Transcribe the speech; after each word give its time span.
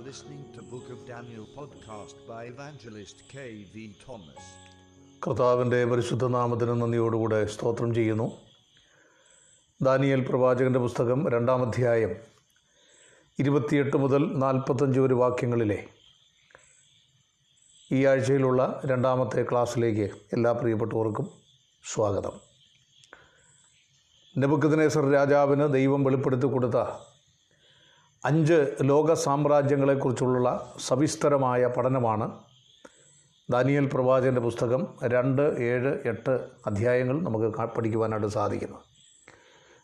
are 0.00 0.04
listening 0.04 0.44
to 0.54 0.62
Book 0.64 0.86
of 0.90 0.98
Daniel 1.06 1.46
podcast 1.56 2.14
by 2.26 2.42
evangelist 2.44 3.16
K.V. 3.28 3.74
Thomas. 4.04 4.42
കർത്താവിന്റെ 5.22 5.78
പരിശുദ്ധ 5.84 6.24
നാമത്തിന് 6.26 6.74
നന്ദിയോടുകൂടെ 6.74 7.40
സ്തോത്രം 7.46 7.90
ചെയ്യുന്നു 7.94 8.26
ദാനിയൽ 9.80 10.20
പ്രവാചകന്റെ 10.20 10.80
പുസ്തകം 10.80 11.20
രണ്ടാം 11.28 11.62
അധ്യായം 11.62 12.12
ഇരുപത്തിയെട്ട് 13.38 13.96
മുതൽ 13.96 14.24
നാൽപ്പത്തഞ്ച് 14.44 15.00
ഒരു 15.00 15.14
വാക്യങ്ങളിലെ 15.14 15.78
ഈ 17.90 18.00
ആഴ്ചയിലുള്ള 18.04 18.62
രണ്ടാമത്തെ 18.84 19.44
ക്ലാസ്സിലേക്ക് 19.50 20.08
എല്ലാ 20.32 20.52
പ്രിയപ്പെട്ടവർക്കും 20.52 21.28
സ്വാഗതം 21.84 22.36
നെബുക്കദ്നേസർ 24.34 25.06
രാജാവിന് 25.10 25.68
ദൈവം 25.72 26.02
വെളിപ്പെടുത്തി 26.04 26.46
കൊടുത്ത 26.46 26.80
അഞ്ച് 28.24 28.76
ലോക 28.82 29.12
സാമ്രാജ്യങ്ങളെക്കുറിച്ചുള്ള 29.12 30.74
സവിസ്തരമായ 30.78 31.66
പഠനമാണ് 31.66 32.30
ദാനിയൽ 33.50 33.86
പ്രവാചകന്റെ 33.86 34.40
പുസ്തകം 34.40 34.86
രണ്ട് 35.04 35.42
ഏഴ് 35.42 36.08
എട്ട് 36.08 36.48
അധ്യായങ്ങൾ 36.66 37.22
നമുക്ക് 37.22 37.58
പഠിക്കുവാനായിട്ട് 37.76 38.26
സാധിക്കുന്നു. 38.26 38.78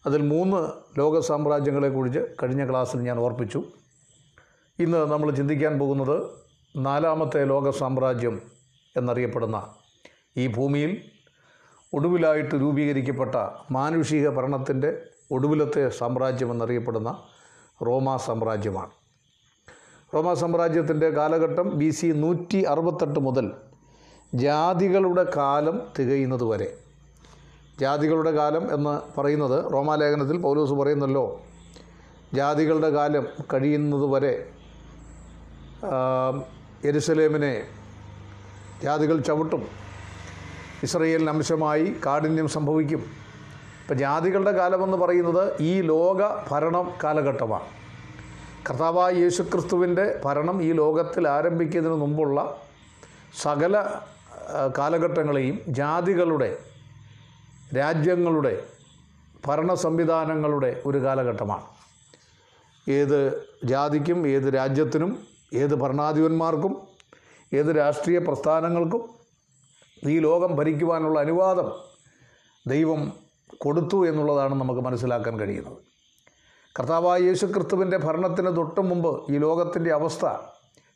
അതിൽ 0.06 0.22
മൂന്ന് 0.28 0.60
ലോക 0.98 1.20
സാമ്രാജ്യങ്ങളെക്കുറിച്ച് 1.20 2.18
കഴിഞ്ഞ 2.42 2.70
ക്ലാസ്സിൽ 2.70 3.00
ഞാൻ 3.00 3.18
ഓർപ്പിച്ചു. 3.18 3.62
ഇന്ന് 4.78 5.06
നമ്മൾ 5.12 5.30
ചിന്തിക്കാൻ 5.30 5.78
പോകുന്നത് 5.78 6.16
നാലാമത്തെ 6.76 7.44
ലോക 7.44 7.70
സാമ്രാജ്യം 7.70 8.42
എന്നറിയപ്പെടുന്ന 8.96 9.74
ഈ 10.36 10.46
ഭൂമിയിൽ 10.46 11.10
ഒടുവിലായിട്ട് 11.94 12.54
രൂപീകരിക്കപ്പെട്ട 12.54 13.36
മാനുഷിക 13.70 14.28
ഭരണത്തിന്റെ 14.28 15.02
ഒടുവിലത്തെ 15.30 15.88
സാമ്രാജ്യം 15.88 16.50
എന്നറിയപ്പെടുന്ന 16.50 17.22
റോമാ 17.82 18.16
സാമ്രാജ്യമാണ്. 18.16 18.90
റോമാ 20.14 20.34
സാമ്രാജ്യത്തിന്റെ 20.34 21.08
കാലഘട്ടം 21.08 21.78
ബി 21.78 21.90
സി 21.90 22.06
നൂറ്റി 22.06 22.58
അറുപത്തെട്ട് 22.62 23.20
മുതൽ 23.20 23.52
ജാതികളുടെ 24.34 25.26
കാലം 25.36 25.82
തികയുന്നത് 25.98 26.44
വരെ. 26.44 26.78
ജാതികളുടെ 27.80 28.30
കാലം 28.30 28.74
എന്ന് 28.74 29.20
പറയുന്നത് 29.20 29.72
റോമാലേഖനത്തിൽ 29.72 30.36
പൗലൂസ് 30.38 30.72
പറയുന്നല്ലോ 30.72 31.42
ജാതികളുടെ 32.34 32.88
കാലം 32.88 33.26
കഴിയുന്നത് 33.54 34.06
വരെ 34.12 34.50
എരുസലേമിനെ 36.84 37.62
ജാതികൾ 38.82 39.18
ചവിട്ടും 39.20 39.62
ഇസ്രയേലിന് 40.82 41.30
അംശമായി 41.30 41.96
കാഠിന്യം 42.06 42.48
സംഭവിക്കും 42.48 43.25
ഇപ്പം 43.86 43.98
ജാതികളുടെ 43.98 44.52
കാലമെന്ന് 44.52 44.96
പറയുന്നത് 44.96 45.62
ഈ 45.62 45.80
ലോക 45.80 46.20
ഭരണം 46.48 46.86
കാലഘട്ടമാണ്. 47.02 47.66
കർത്താവായ 48.66 49.12
യേശുക്രിസ്തുവിന്റെ 49.14 50.20
ഭരണം 50.24 50.62
ഈ 50.62 50.72
ലോകത്തിൽ 50.72 51.28
ആരംഭിക്കുന്നതിന് 51.28 51.98
മുമ്പുള്ള 52.00 52.38
സകല 53.42 53.74
കാലഘട്ടങ്ങളെയും 54.78 55.60
ജാതികളുടെ 55.68 56.58
രാജ്യങ്ങളുടെ 57.76 58.52
ഭരണ 59.46 59.74
സംവിധാനങ്ങളുടെ 59.74 60.82
ഒരു 60.86 60.98
കാലഘട്ടമാണ്. 60.98 61.62
ഏത് 62.88 63.20
ജാതിക്കും 63.64 64.26
ഏത് 64.28 64.48
രാജ്യത്തിനും 64.54 65.12
ഏത് 65.54 65.74
ഭരണാധിപന്മാർക്കും 65.74 66.74
ഏത് 67.54 67.70
രാഷ്ട്രീയ 67.76 68.18
പ്രസ്ഥാനങ്ങൾക്കും 68.18 69.04
ഈ 70.08 70.18
ലോകം 70.18 70.56
ഭരിക്കുവാനുള്ള 70.56 71.20
അനുവാദം 71.20 71.70
ദൈവം 72.66 73.25
കൊടുത്തു 73.54 74.06
എന്നുള്ളതാണ് 74.06 74.54
നമുക്ക് 74.54 74.80
മനസ്സിലാക്കാൻ 74.80 75.40
കഴിയുന്നത്. 75.40 75.76
കർത്താവായ 76.78 77.20
യേശു 77.20 77.46
ക്രിസ്തുവിന്റെ 77.46 77.96
ഭരണത്തിന് 77.96 78.56
തൊട്ടു 78.56 78.80
മുമ്പ് 78.80 79.32
ഈ 79.32 79.38
ലോകത്തിന്റെ 79.38 79.92
അവസ്ഥ 79.92 80.26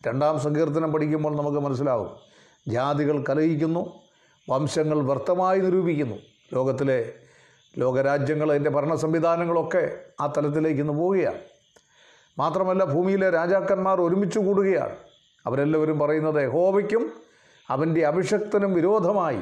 രണ്ടാം 0.07 0.41
സങ്കീർത്തനം 0.41 0.93
പഠിക്കുമ്പോൾ 0.93 1.37
നമുക്ക് 1.37 1.59
മനസ്സിലാവും. 1.59 2.11
ജാതികൾ 2.69 3.25
കലഹിക്കുന്നു 3.29 3.93
വംശങ്ങൾ 4.51 5.01
വ്യർത്ഥമായി 5.01 5.61
നിരൂപിക്കുന്നു. 5.61 6.17
ലോകത്തിലെ 6.55 7.13
ലോകരാജ്യങ്ങൾ 7.79 8.51
അതിന്റെ 8.51 8.71
ഭരണ 8.71 8.95
സംവിധാനങ്ങളൊക്കെ 8.95 9.97
ആ 10.21 10.27
തലത്തിലേക്ക് 10.27 10.81
ഇന്ന് 10.81 10.93
പോവുകയാണ്. 10.93 11.39
മാത്രമല്ല 12.39 12.85
ഭൂമിയിലെ 12.85 13.31
രാജാക്കന്മാർ 13.31 14.01
ഒരുമിച്ച് 14.01 14.39
കൂടുകയാണ്. 14.39 14.97
അവരെല്ലാവരും 15.47 15.99
പറയുന്നത് 15.99 16.49
ഹോവയ്ക്കും 16.49 17.13
അവന്റെ 17.69 18.07
അഭിഷക്തനും 18.07 18.73
വിരോധമായി 18.73 19.41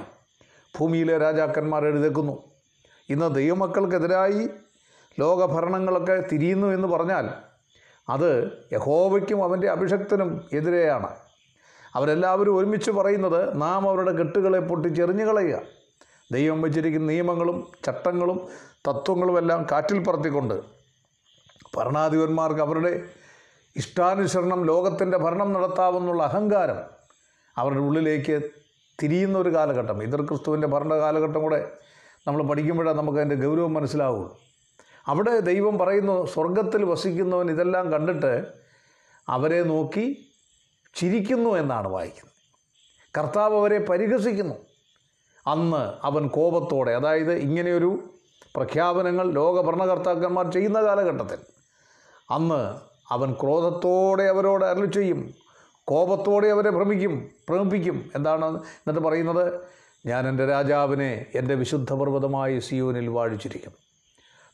ഭൂമിയിലെ 0.78 1.19
രാജാക്കന്മാർ 1.19 1.87
എഴുതേക്കുന്നു. 1.87 2.58
ഇന്ന് 3.11 3.35
ദൈവമക്കൾക്കെതിരായി 3.35 4.49
ലോകഭരണങ്ങളൊക്കെ 5.21 6.25
തിരിയുന്നു 6.33 6.67
എന്ന് 6.67 6.89
പറഞ്ഞാൽ 6.89 7.27
അത് 8.09 8.31
യഹോവയ്ക്കും 8.73 9.45
അവന്റെ 9.45 9.69
അഭിഷക്തനും 9.71 10.45
എതിരെയാണ്. 10.53 11.11
അവരെല്ലാവരും 11.95 12.59
ഒരുമിച്ച് 12.59 12.91
പറയുന്നത് 12.91 13.63
നാം 13.63 13.89
അവരുടെ 13.89 14.13
കെട്ടുകളെ 14.13 14.59
പൊട്ടിച്ചെറിഞ്ഞു 14.59 15.25
കളയുക 15.25 15.61
ദൈവം 16.33 16.63
വച്ചിരിക്കുന്ന 16.63 17.07
നിയമങ്ങളും 17.07 17.67
ചട്ടങ്ങളും 17.87 18.49
തത്വങ്ങളുമെല്ലാം 18.89 19.67
കാറ്റിൽ 19.73 20.05
പറത്തിക്കൊണ്ട് 20.05 20.63
ഭരണാധിപന്മാർക്ക് 21.77 22.61
അവരുടെ 22.61 23.03
ഇഷ്ടാനുസരണം 23.77 24.65
ലോകത്തിന്റെ 24.65 25.19
ഭരണം 25.19 25.53
നടത്താമെന്നുള്ള 25.53 26.23
അഹങ്കാരം 26.23 26.79
അവരുടെ 27.57 27.81
ഉള്ളിലേക്ക് 27.81 28.41
തിരിയുന്ന 29.03 29.39
ഒരു 29.39 29.55
കാലഘട്ടം. 29.55 30.03
ഇതർ 30.03 30.23
ക്രിസ്തുവിന്റെ 30.23 30.69
ഭരണ 30.69 30.95
കാലഘട്ടം 30.95 31.43
കൂടെ 31.43 31.73
നമ്മൾ 32.28 32.43
പഠിക്കുമ്പോഴാണ് 32.43 32.99
നമുക്ക് 32.99 33.19
അതിന്റെ 33.19 33.37
ഗൗരവം 33.47 33.75
മനസ്സിലാവുള്ളൂ 33.75 34.39
അവിടെ 35.09 35.41
ദൈവം 35.41 35.78
പറയുന്നു 35.78 36.27
സ്വർഗത്തിൽ 36.27 36.84
വസിക്കുന്നവൻ 36.84 37.50
ഇതെല്ലാം 37.50 37.93
കണ്ടിട്ട് 37.93 38.33
അവരെ 39.28 39.62
നോക്കി 39.62 40.06
ചിരിക്കുന്നു 40.94 41.50
എന്നാണ് 41.50 41.89
വായിക്കുന്നത്. 41.89 42.34
കർത്താവ് 43.19 43.56
അവരെ 43.56 43.78
പരിഹസിക്കുന്നു. 43.78 44.56
അന്ന് 45.47 45.83
അവൻ 46.06 46.27
കോപത്തോടെ 46.28 46.91
അതായത് 46.91 47.33
ഇങ്ങനെയൊരു 47.33 47.91
പ്രഖ്യാപനങ്ങൾ 48.56 49.33
ലോക 49.33 49.60
ഭരണകർത്താക്കന്മാർ 49.60 50.50
ചെയ്യുന്ന 50.50 50.83
കാലഘട്ടത്തിൽ 50.83 51.41
അന്ന് 52.31 52.60
അവൻ 53.10 53.33
ക്രോധത്തോടെ 53.33 54.22
അവരോട് 54.22 54.65
അരളി 54.65 54.87
ചെയ്യും 54.87 55.34
കോപത്തോടെ 55.84 56.49
അവരെ 56.49 56.71
ഭ്രമിക്കും 56.71 57.15
ഭ്രമിപ്പിക്കും 57.49 58.10
എന്താണ് 58.15 58.47
എന്നിട്ട് 58.47 59.00
പറയുന്നത്? 59.00 59.78
ഞാൻ 60.06 60.28
എന്റെ 60.28 60.47
രാജാവിനെ 60.47 61.26
എന്റെ 61.34 61.54
വിശുദ്ധ 61.54 61.92
പർവതമായ 61.92 62.59
സിയോനിൽ 62.59 63.09
വാഴിച്ചിരിക്കും. 63.09 63.72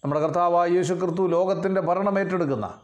നമ്മുടെ 0.05 0.21
കർത്താവായ 0.21 0.69
യേശു 0.69 0.95
ക്രിസ്തു 0.95 1.29
ലോകത്തിന്റെ 1.29 1.81
ഭരണം 1.81 2.19
ഏറ്റെടുക്കുന്ന 2.19 2.81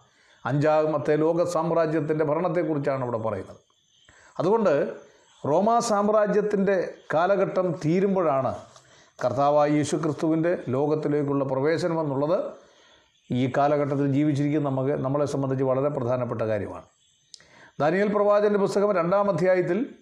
അഞ്ചാമത്തെ 0.46 1.16
ലോക 1.16 1.44
സാമ്രാജ്യത്തിന്റെ 1.44 2.24
ഭരണത്തെക്കുറിച്ചാണ് 2.24 3.02
ഇവിടെ 3.02 3.18
പറയുന്നത്. 3.18 3.56
അതുകൊണ്ട് 4.38 4.96
റോമാ 5.48 5.78
സാമ്രാജ്യത്തിന്റെ 5.78 6.94
കാലഘട്ടം 7.14 7.80
തീരുമ്പോഴാണ് 7.84 8.54
കർത്താവായ 9.24 9.70
യേശു 9.70 9.96
ക്രിസ്തുവിന്റെ 9.96 10.58
ലോകത്തിലേക്കുള്ള 10.68 11.44
പ്രവേശനം 11.44 12.00
എന്നുള്ളത് 12.00 12.52
ഈ 13.32 13.52
കാലഘട്ടത്തിൽ 13.56 14.12
ജീവിച്ചിരിക്കുന്ന 14.12 14.68
നമുക്ക് 14.68 14.92
നമ്മളെ 14.92 15.26
സംബന്ധിച്ച് 15.26 15.64
വളരെ 15.64 15.88
പ്രധാനപ്പെട്ട 15.88 16.42
കാര്യമാണ്. 16.42 16.84
ദാനിയൽ 17.80 18.14
പ്രവാചന്റെ 18.14 18.58
പുസ്തകം 18.58 18.92
രണ്ടാം 18.92 19.30
അധ്യായത്തിൽ 19.30 19.94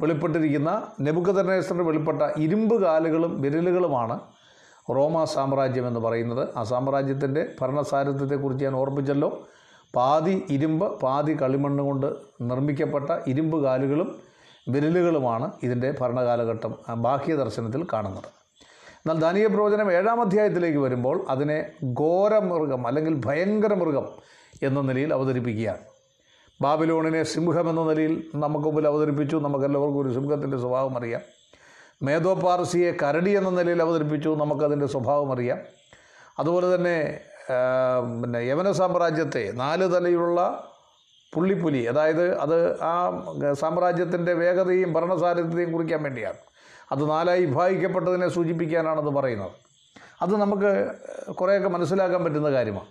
വെളിപ്പെട്ടിരിക്കുന്ന 0.00 0.70
നെബുക്കദർനേസറിന് 1.00 1.82
വെളിപ്പെട്ട 1.82 2.22
ഇരുമ്പ് 2.36 2.82
കാലുകളും 2.82 3.42
വിരലുകളുമാണ് 3.42 4.20
റോമാ 4.96 5.24
സാമ്രാജ്യം 5.24 5.86
എന്ന് 5.88 6.00
പറയുന്നത്. 6.00 6.48
ആ 6.56 6.62
സാമ്രാജ്യത്തിന്റെ 6.62 7.46
ഭരണസാരഥ്യത്തെക്കുറിച്ച് 7.60 8.64
ഞാൻ 8.64 8.74
ഓർമ്മിച്ചല്ലോ. 8.74 9.46
പാതി 9.96 10.46
ഇരുമ്പ് 10.50 11.00
പാതി 11.00 11.42
കളിമണ്ണ് 11.42 11.82
കൊണ്ട് 11.82 12.06
നിർമ്മിക്കപ്പെട്ട 12.40 13.10
ഇരുമ്പ് 13.26 13.62
കാലുകളും 13.62 14.08
വിരലുകളുമാണ് 14.68 15.52
ഇതിന്റെ 15.62 15.94
ഭരണകാലഘട്ടം 16.00 16.74
ബാഹ്യ 17.02 17.36
ദർശനത്തിൽ 17.36 17.86
കാണുന്നത്. 17.92 18.28
എന്നാൽ 19.02 19.18
ധനിക 19.20 19.46
പ്രവചനം 19.46 19.92
ഏഴാം 19.92 20.20
അധ്യായത്തിലേക്ക് 20.20 20.78
വരുമ്പോൾ 20.78 21.26
അതിനെ 21.28 21.58
ഘോരമൃഗം 22.00 22.86
അല്ലെങ്കിൽ 22.86 23.22
ഭയങ്കര 23.26 23.74
മൃഗം 23.74 24.06
എന്ന 24.62 24.80
നിലയിൽ 24.80 25.14
അവതരിപ്പിക്കുകയാണ്. 25.14 25.97
ബാബിലോണിനെ 26.60 27.22
സിംഹം 27.22 27.70
എന്ന 27.70 27.82
നിലയിൽ 27.82 28.30
നമുക്ക് 28.34 28.64
മുമ്പിൽ 28.64 28.86
അവതരിപ്പിച്ചു. 28.86 29.36
നമുക്കെല്ലാവർക്കും 29.36 30.06
ഒരു 30.06 30.14
സിംഹത്തിന്റെ 30.14 30.58
സ്വഭാവം 30.58 30.98
അറിയാം. 30.98 31.20
മേധോപാർസിയെ 32.02 32.92
കരടി 33.02 33.30
എന്ന 33.30 33.50
നിലയിൽ 33.50 33.82
അവതരിപ്പിച്ചു. 33.82 34.28
നമുക്കതിന്റെ 34.28 34.86
സ്വഭാവം 34.86 35.32
അറിയാം. 35.32 35.58
അതുപോലെ 36.38 36.74
തന്നെ 36.74 37.20
പിന്നെ 38.22 38.38
യവന 38.38 38.72
സാമ്രാജ്യത്തെ 38.72 39.52
നാല് 39.54 39.94
തലയിലുള്ള 39.94 40.68
പുള്ളിപ്പുലി 41.34 41.82
അതായത് 41.82 42.38
അത് 42.38 42.82
ആ 42.82 43.22
സാമ്രാജ്യത്തിന്റെ 43.52 44.32
വേഗതയും 44.32 44.92
ഭരണസാരഥ്യത്തെയും 44.92 45.72
കുറിക്കാൻ 45.72 46.02
വേണ്ടിയാണ്. 46.02 46.36
അത് 46.92 47.10
നാലായി 47.10 47.44
വിഭാഗിക്കപ്പെട്ടതിനെ 47.44 48.28
സൂചിപ്പിക്കാനാണത് 48.28 49.10
പറയുന്നത്. 49.14 49.50
അത് 50.22 50.36
നമുക്ക് 50.36 50.90
കുറേയൊക്കെ 51.34 51.68
മനസ്സിലാക്കാൻ 51.68 52.24
പറ്റുന്ന 52.24 52.50
കാര്യമാണ്. 52.50 52.86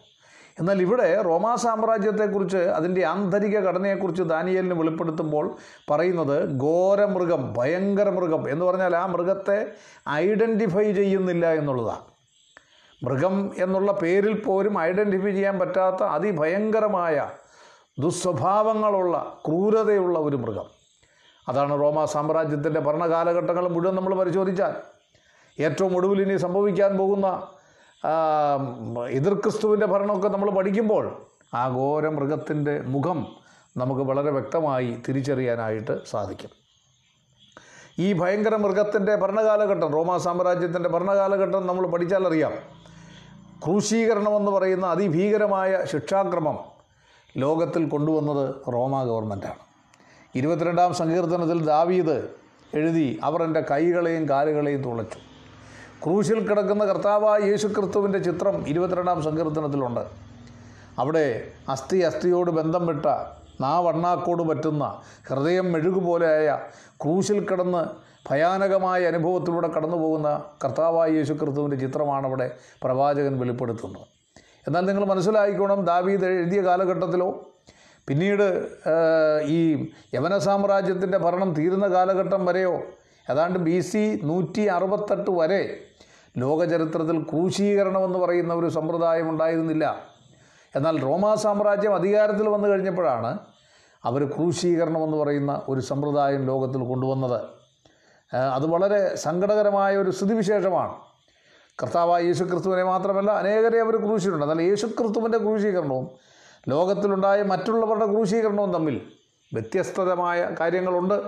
എന്നാൽ 0.60 0.82
ഇവിടെ 0.82 1.22
റോമാ 1.22 1.56
സാമ്രാജ്യത്തെക്കുറിച്ച് 1.56 2.58
അതിന്റെ 2.58 3.06
ആന്തരിക 3.06 3.60
ഘടനയെക്കുറിച്ച് 3.60 4.24
ദാനിയേലിന് 4.24 4.74
വെളിപ്പെടുത്തുമ്പോൾ 4.74 5.56
പറയുന്നത് 5.92 6.58
ഘോരമൃഗം 6.58 7.54
ഭയങ്കര 7.58 8.10
മൃഗം 8.10 8.50
എന്ന് 8.50 8.66
പറഞ്ഞാൽ 8.66 8.96
ആ 8.96 9.06
മൃഗത്തെ 9.06 9.72
ഐഡന്റിഫൈ 10.10 10.92
ചെയ്യുന്നില്ല 10.92 11.54
എന്നുള്ളതാണ്. 11.54 12.06
മൃഗം 13.04 13.52
എന്നുള്ള 13.58 13.92
പേരിൽ 13.92 14.42
പോലും 14.42 14.82
ഐഡന്റിഫൈ 14.82 15.32
ചെയ്യാൻ 15.32 15.60
പറ്റാത്ത 15.60 16.04
അതിഭയങ്കരമായ 16.04 17.30
ദുസ്വഭാവങ്ങളുള്ള 18.00 19.38
ക്രൂരതയുള്ള 19.48 20.20
ഒരു 20.20 20.36
മൃഗം. 20.36 20.66
അതാണ് 21.50 21.82
റോമാ 21.82 22.06
സാമ്രാജ്യത്തിന്റെ 22.06 22.80
ഭരണകാലഘട്ടങ്ങൾ 22.80 23.68
മുഴുവൻ 23.68 23.96
നമ്മൾ 23.96 24.16
പരിശോധിച്ചാൽ. 24.16 24.74
ഏറ്റവും 25.60 25.98
ഒടുവിൽ 25.98 26.22
ഇനി 26.22 26.38
സംഭവിക്കാൻ 26.38 26.98
പോകുന്ന 26.98 27.48
എതിർ 29.18 29.34
ക്രിസ്തുവിന്റെ 29.34 29.86
ഭരണമൊക്കെ 29.86 30.28
നമ്മൾ 30.28 30.50
പഠിക്കുമ്പോൾ 30.50 31.06
ആ 31.56 31.70
ഘോര 31.70 32.08
മൃഗത്തിന്റെ 32.08 32.82
മുഖം 32.82 33.28
നമുക്ക് 33.78 34.02
വളരെ 34.02 34.32
വ്യക്തമായി 34.32 34.98
തിരിച്ചറിയാനായിട്ട് 35.08 36.06
സാധിക്കും. 36.06 36.52
ഈ 38.00 38.14
ഭയങ്കര 38.14 38.56
മൃഗത്തിന്റെ 38.56 39.16
ഭരണകാലഘട്ടം 39.16 39.94
റോമാ 39.94 40.18
സാമ്രാജ്യത്തിന്റെ 40.18 40.90
ഭരണകാലഘട്ടം 40.90 41.68
നമ്മൾ 41.68 41.88
പഠിച്ചാലറിയാം 41.88 42.52
ക്രൂശീകരണം 43.64 44.36
എന്ന് 44.38 44.52
പറയുന്ന 44.52 44.86
അതിഭീകരമായ 44.86 45.86
ശിക്ഷാക്രമം 45.92 46.58
ലോകത്തിൽ 47.38 47.90
കൊണ്ടുവന്നത് 47.90 48.56
റോമാ 48.74 49.04
ഗവൺമെന്റാണ് 49.04 49.62
ഇരുപത്തിരണ്ടാം 50.36 50.94
സങ്കീർത്തനത്തിൽ 50.94 51.66
ദാവീദ് 51.66 52.18
എഴുതി 52.74 53.20
അവർ 53.24 53.44
എന്റെ 53.44 53.62
കൈകളെയും 53.72 54.30
കാലുകളെയും 54.30 54.82
തുളച്ചു. 54.84 55.20
ക്രൂശിൽ 56.04 56.40
കിടക്കുന്ന 56.48 56.84
കർത്താവായ 56.86 57.40
യേശു 57.50 57.68
ക്രിസ്തുവിന്റെ 57.68 58.20
ചിത്രം 58.20 58.68
ഇരുപത്തിരണ്ടാം 58.68 59.24
സങ്കീർത്തനത്തിലുണ്ട്. 59.24 60.04
അവിടെ 61.00 61.26
അസ്ഥി 61.70 61.98
അസ്ഥിയോട് 61.98 62.52
ബന്ധം 62.52 62.88
വിട്ട 62.88 63.06
നാവണ്ണാക്കോട് 63.62 64.44
പറ്റുന്ന 64.50 64.84
ഹൃദയം 65.30 65.72
മെഴുകുപോലെയായ 65.74 66.50
ക്രൂശിൽ 67.04 67.40
കിടന്ന് 67.46 67.82
ഭയാനകമായ 68.30 69.08
അനുഭവത്തിലൂടെ 69.08 69.68
കടന്നു 69.68 69.98
പോകുന്ന 69.98 70.30
കർത്താവായ 70.64 71.10
യേശു 71.18 71.34
ക്രിസ്തുവിന്റെ 71.34 71.78
ചിത്രമാണ് 71.78 72.26
അവിടെ 72.28 72.48
പ്രവാചകൻ 72.84 73.40
വെളിപ്പെടുത്തുന്നത്. 73.40 74.06
എന്നാൽ 74.68 74.86
നിങ്ങൾ 74.86 75.06
മനസ്സിലായിക്കോണം 75.06 75.86
ദാവീദ് 75.86 76.26
എഴുതിയ 76.26 76.62
കാലഘട്ടത്തിലോ 76.62 77.30
പിന്നീട് 78.08 78.48
ഈ 79.58 79.60
യവന 80.14 80.38
സാമ്രാജ്യത്തിന്റെ 80.38 81.18
ഭരണം 81.18 81.50
തീരുന്ന 81.54 81.88
കാലഘട്ടം 81.88 82.46
വരെയോ 82.46 82.76
ഏതാണ്ട് 83.32 83.60
ബി 83.60 83.80
സി 83.80 84.20
നൂറ്റി 84.24 84.62
അറുപത്തെട്ട് 84.62 85.32
വരെ 85.32 85.62
ലോകചരിത്രത്തിൽ 86.38 87.24
ക്രൂശീകരണം 87.24 88.06
എന്ന് 88.06 88.20
പറയുന്ന 88.20 88.54
ഒരു 88.54 88.70
സമ്പ്രദായം 88.70 89.30
ഉണ്ടായിരുന്നില്ല. 89.30 90.06
എന്നാൽ 90.76 91.02
റോമാ 91.02 91.36
സാമ്രാജ്യം 91.36 91.96
അധികാരത്തിൽ 91.96 92.50
വന്നു 92.50 92.68
കഴിഞ്ഞപ്പോഴാണ് 92.68 93.40
അവർ 94.04 94.26
ക്രൂശീകരണം 94.26 95.04
എന്ന് 95.04 95.18
പറയുന്ന 95.18 95.62
ഒരു 95.70 95.80
സമ്പ്രദായം 95.80 96.46
ലോകത്തിൽ 96.46 96.84
കൊണ്ടുവന്നത്. 96.84 97.42
അത് 98.36 98.68
വളരെ 98.68 99.16
സങ്കടകരമായ 99.16 99.98
ഒരു 99.98 100.12
സ്ഥിതിവിശേഷമാണ്. 100.12 100.94
കർത്താവായ 101.84 102.24
യേശു 102.24 102.44
ക്രിസ്തുവിനെ 102.44 102.84
മാത്രമല്ല 102.84 103.32
അനേകരെ 103.32 103.80
അവർ 103.80 103.98
ക്രൂശിച്ചിട്ടുണ്ട്. 103.98 104.46
എന്നാൽ 104.46 104.62
യേശു 104.62 104.86
ക്രിസ്തുവിന്റെ 104.86 105.38
ക്രൂശീകരണവും 105.38 106.08
ലോകത്തിലുണ്ടായ 106.70 107.44
മറ്റുള്ളവരുടെ 107.44 108.06
ക്രൂശീകരണവും 108.06 108.74
തമ്മിൽ 108.74 109.02
വ്യത്യസ്തമായ 109.54 110.50
കാര്യങ്ങളുണ്ട് 110.60 111.22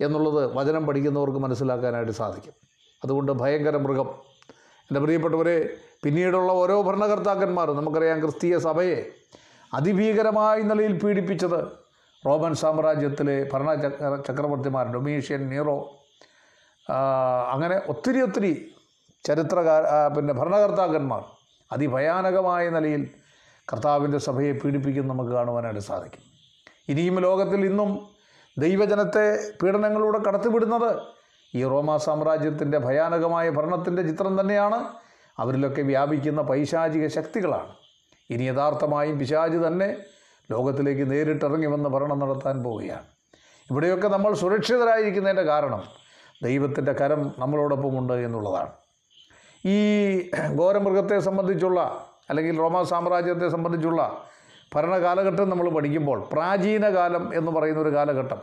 എന്നുള്ളത് 0.00 0.56
വചനം 0.56 0.86
പഠിക്കുന്നവർക്ക് 0.86 1.38
മനസ്സിലാക്കാനായിട്ട് 1.38 2.12
സാധിക്കും. 2.12 2.52
അതുകൊണ്ട് 3.04 3.32
ഭയങ്കര 3.32 3.76
മൃഗം. 3.76 4.35
എന്റെ 4.90 5.00
പ്രിയപ്പെട്ടവരെ 5.00 5.76
പിന്നീടുള്ള 6.04 6.52
ഓരോ 6.52 6.82
ഭരണകർത്താക്കന്മാരും 6.82 7.76
നമുക്കറിയാം 7.76 8.20
ക്രിസ്തീയ 8.20 8.58
സഭയെ 8.58 9.10
അതിഭീകരമായ 9.74 10.58
നിലയിൽ 10.62 10.98
പീഡിപ്പിച്ചത്. 10.98 11.60
റോമൻ 12.26 12.54
സാമ്രാജ്യത്തിലെ 12.54 13.50
ഭരണ 13.52 13.74
ചക്ര 13.74 14.16
ചക്രവർത്തിമാർ 14.28 14.92
ഡൊമീഷ്യൻ 14.92 15.48
നീറോ 15.48 15.76
അങ്ങനെ 17.52 17.82
ഒത്തിരി 17.88 18.20
ഒത്തിരി 18.20 18.72
ചരിത്രകാര 19.24 20.08
പിന്നെ 20.16 20.34
ഭരണകർത്താക്കന്മാർ 20.34 21.22
അതിഭയാനകമായ 21.72 22.70
നിലയിൽ 22.70 23.10
കർത്താവിന്റെ 23.72 24.18
സഭയെ 24.18 24.52
പീഡിപ്പിക്കുന്ന 24.52 25.12
നമുക്ക് 25.12 25.30
കാണുവാനായിട്ട് 25.30 25.80
സാധിക്കും. 25.80 26.22
ഇനിയും 26.88 27.18
ലോകത്തിൽ 27.20 27.66
ഇന്നും 27.66 28.08
ദൈവജനത്തെ 28.58 29.54
പീഡനങ്ങളിലൂടെ 29.62 30.18
കടത്തിവിടുന്നത് 30.18 31.15
ഈ 31.54 31.64
റോമാ 31.64 31.96
സാമ്രാജ്യത്തിന്റെ 31.96 32.78
ഭയാനകമായ 32.78 33.50
ഭരണത്തിന്റെ 33.50 34.02
ചിത്രം 34.02 34.40
തന്നെയാണ്. 34.40 34.84
അവരിലൊക്കെ 35.38 35.82
വ്യാപിക്കുന്ന 35.82 36.42
പൈശാചിക 36.42 37.06
ശക്തികളാണ്. 37.06 37.72
ഇനി 38.30 38.42
യഥാർത്ഥമായും 38.42 39.18
പിശാചി 39.18 39.66
തന്നെ 39.66 39.96
ലോകത്തിലേക്ക് 40.50 41.10
നേരിട്ടിറങ്ങി 41.10 41.66
വന്ന് 41.66 41.88
ഭരണം 41.88 42.18
നടത്താൻ 42.18 42.62
പോവുകയാണ്. 42.62 43.04
ഇവിടെയൊക്കെ 43.70 44.08
നമ്മൾ 44.08 44.34
സുരക്ഷിതരായിരിക്കുന്നതിന്റെ 44.34 45.42
കാരണം 45.42 45.82
ദൈവത്തിന്റെ 46.42 46.92
കരം 46.92 47.34
നമ്മളോടൊപ്പമുണ്ട് 47.38 48.12
എന്നുള്ളതാണ്. 48.12 48.70
ഈ 49.66 49.78
ഘോരമൃഗത്തെ 50.58 51.18
സംബന്ധിച്ചുള്ള 51.18 51.80
അല്ലെങ്കിൽ 52.30 52.58
റോമാ 52.58 52.82
സാമ്രാജ്യത്തെ 52.82 53.48
സംബന്ധിച്ചുള്ള 53.48 54.26
ഭരണകാലഘട്ടം 54.74 55.50
നമ്മൾ 55.50 55.70
പഠിക്കുമ്പോൾ 55.70 56.28
പ്രാചീന 56.32 56.88
കാലം 56.94 57.36
എന്ന് 57.36 57.52
പറയുന്ന 57.52 57.80
ഒരു 57.80 57.94
കാലഘട്ടം. 57.94 58.40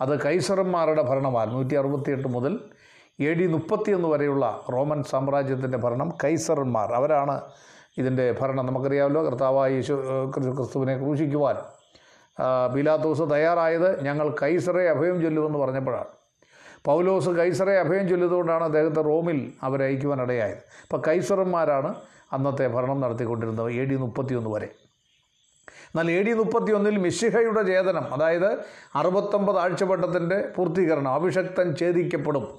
അത് 0.00 0.20
കൈസറന്മാരുടെ 0.24 1.02
ഭരണമാണ്. 1.02 1.50
നൂറ്റി 1.54 1.74
അറുപത്തിയെട്ട് 1.74 2.28
മുതൽ 2.28 2.54
എ 3.20 3.32
ഡി 3.34 3.46
മുപ്പത്തിയൊന്ന് 3.46 4.08
വരെയുള്ള 4.08 4.44
റോമൻ 4.72 5.02
സാമ്രാജ്യത്തിന്റെ 5.02 5.78
ഭരണം 5.78 6.08
കൈസറന്മാർ 6.24 6.92
അവരാണ് 6.92 7.36
ഇതിന്റെ 7.98 8.34
ഭരണം. 8.40 8.66
നമുക്കറിയാമല്ലോ 8.66 9.22
കർത്താവായ 9.26 9.70
യേശു 9.72 9.94
ക്രിസ്തുവിനെ 10.34 10.96
ക്രൂശിക്കുവാൻ 10.98 11.56
ബിലാത്തോസ് 12.74 13.22
തയ്യാറായത് 13.32 14.04
ഞങ്ങൾ 14.04 14.36
കൈസറെ 14.42 14.88
അഭയം 14.88 15.22
ചൊല്ലുമെന്ന് 15.22 15.58
പറഞ്ഞപ്പോഴാണ്. 15.58 16.10
പൗലോസ് 16.86 17.28
കൈസറെ 17.28 17.78
അഭയം 17.78 18.08
ചൊല്ലിയതുകൊണ്ടാണ് 18.08 18.64
അദ്ദേഹത്തെ 18.64 19.02
റോമിൽ 19.02 19.38
അവരയക്കുവാനിടയായത് 19.62 20.62
അപ്പോൾ 20.82 21.02
കൈസറന്മാരാണ് 21.08 21.94
അന്നത്തെ 22.32 22.66
ഭരണം 22.68 23.00
നടത്തിക്കൊണ്ടിരുന്നത് 23.00 23.70
എ 23.72 23.84
ഡി 23.84 23.94
മുപ്പത്തിയൊന്ന് 23.94 24.50
വരെ. 24.50 24.68
എന്നാൽ 25.94 26.10
എ 26.10 26.22
ഡി 26.22 26.32
മുപ്പത്തി 26.32 26.72
ഒന്നിൽ 26.72 26.96
മിശിഹയുടെ 26.98 27.62
ചേതനം 27.62 28.14
അതായത് 28.14 28.58
അറുപത്തൊമ്പത് 28.94 29.58
ആഴ്ചവട്ടത്തിന്റെ 29.58 30.52
പൂർത്തീകരണം 30.56 31.14
അഭിഷക്തൻ 31.14 31.76
ഛേദിക്കപ്പെടും. 31.76 32.58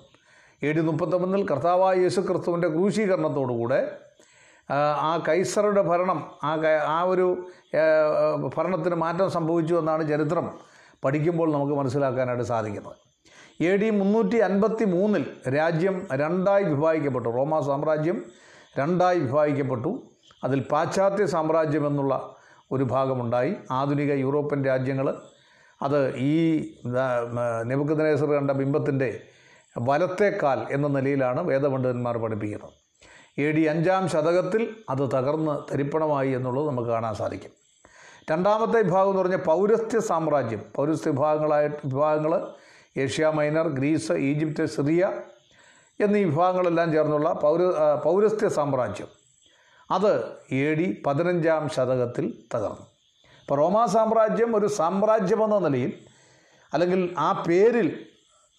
എ 0.64 0.72
ഡി 0.72 0.80
മുപ്പത്തൊമ്പതിൽ 0.80 1.48
കർത്താവായ 1.48 1.96
യേശു 1.98 2.22
ക്രിസ്തുവിന്റെ 2.22 2.68
ക്രൂശീകരണത്തോടുകൂടെ 2.68 3.98
ആ, 4.70 5.24
കൈസറുടെ 5.28 5.82
ഭരണം 5.82 6.32
ആ 6.44 6.58
ആ 6.88 7.04
ഒരു 7.04 7.48
ഭരണത്തിന് 8.58 8.96
മാറ്റം 8.96 9.32
സംഭവിച്ചു 9.32 9.76
എന്നാണ് 9.76 10.10
ചരിത്രം 10.10 10.46
പഠിക്കുമ്പോൾ 11.04 11.54
നമുക്ക് 11.54 11.74
മനസ്സിലാക്കാനായിട്ട് 11.74 12.44
സാധിക്കുന്നത്. 12.44 12.96
എ 13.62 13.78
ഡി 13.78 13.90
മുന്നൂറ്റി 13.90 14.38
അൻപത്തി 14.38 14.86
മൂന്നിൽ 14.86 15.26
രാജ്യം 15.58 16.08
രണ്ടായി 16.14 16.64
വിഭാഗിക്കപ്പെട്ടു. 16.64 17.30
റോമാ 17.30 17.60
സാമ്രാജ്യം 17.62 18.26
രണ്ടായി 18.80 19.20
വിഭാഗിക്കപ്പെട്ടു. 19.20 20.04
അതിൽ 20.44 20.60
പാശ്ചാത്യ 20.72 21.26
സാമ്രാജ്യം 21.26 21.88
എന്നുള്ള 21.88 22.36
ഒരു 22.72 22.84
ഭാഗമുണ്ടായി. 22.84 23.56
ആധുനിക 23.72 24.12
യൂറോപ്യൻ 24.14 24.66
രാജ്യങ്ങൾ 24.66 25.08
അത് 25.82 26.16
ഈ 26.16 26.34
നെബുക്കദ്നേസർ 27.64 28.26
കണ്ട 28.26 28.52
ബിംബത്തിന്റെ 28.52 29.10
വലത്തേക്കാൽ 29.78 30.60
എന്ന 30.72 30.88
നിലയിലാണ് 30.88 31.42
വേദപണ്ഡിതന്മാർ 31.48 32.18
പഠിപ്പിക്കുന്നത്. 32.18 32.74
എ 33.38 33.52
ഡി 33.52 33.62
അഞ്ചാം 33.62 34.10
ശതകത്തിൽ 34.10 34.76
അത് 34.90 35.04
തകർന്ന് 35.14 35.74
തരിപ്പണമായി 35.74 36.32
എന്നുള്ളത് 36.32 36.68
നമുക്ക് 36.68 36.90
കാണാൻ 36.90 37.16
സാധിക്കും. 37.16 37.52
രണ്ടാമത്തെ 38.32 38.82
വിഭാഗം 38.82 39.10
എന്ന് 39.10 39.22
പറഞ്ഞാൽ 39.22 39.38
പൗരസ്ത്യ 39.38 40.00
സാമ്രാജ്യം. 40.00 40.62
പൗരസ്ത്യ 40.76 41.12
വിഭാഗങ്ങളായ 41.12 41.68
വിഭാഗങ്ങൾ 41.86 42.34
Asia 42.98 43.32
Minor 43.36 43.68
Greece 43.68 44.12
Egypt 44.12 44.66
Syria 44.66 45.12
എന്നീ 46.00 46.24
വിഭാഗങ്ങളെല്ലാം 46.24 46.92
ചേർന്നുള്ള 46.92 47.34
പൗര 47.34 47.62
പൗരസ്ത്യ 48.06 48.50
സാമ്രാജ്യം. 48.50 49.08
അത് 49.92 50.26
എ 50.52 50.74
ഡി 50.74 51.04
പതിനഞ്ചാം 51.06 51.70
ശതകത്തിൽ 51.70 52.34
തകർന്നു. 52.56 52.86
ഇപ്പോൾ 53.42 53.56
റോമാ 53.56 53.86
സാമ്രാജ്യം 53.86 54.56
ഒരു 54.56 54.68
സാമ്രാജ്യമെന്ന 54.68 55.60
നിലയിൽ 55.60 56.06
അല്ലെങ്കിൽ 56.74 57.16
ആ 57.18 57.44
പേരിൽ 57.48 58.06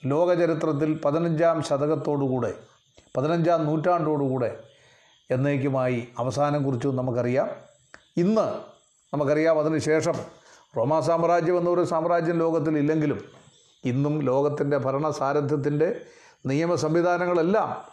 ലോകചരിത്രത്തിൽ 0.05 1.01
പതിനഞ്ചാം 1.05 1.63
ശതകത്തോടുകൂടെ 1.63 2.55
പതിനഞ്ചാം 3.17 3.67
നൂറ്റാണ്ടോടുകൂടെ 3.67 4.61
എന്നേക്കുമായി 5.31 6.09
അവസാനം 6.19 6.63
കുറിച്ചു 6.63 6.89
നമുക്കറിയാം. 6.89 7.51
ഇന്ന് 8.17 8.55
നമുക്കറിയാം 9.15 9.59
അതിനുശേഷം 9.59 10.15
റോമാ 10.77 11.01
സാമ്രാജ്യം 11.01 11.59
എന്നൊരു 11.59 11.85
സാമ്രാജ്യം 11.85 12.37
ലോകത്തിൽ 12.39 12.79
ഇല്ലെങ്കിലും 12.79 13.25
ഇന്നും 13.85 14.21
ലോകത്തിന്റെ 14.21 14.77
ഭരണ 14.77 15.11
സാരഥ്യത്തിന്റെ 15.11 16.01
നിയമ 16.47 16.75
സംവിധാനങ്ങളെല്ലാം 16.75 17.85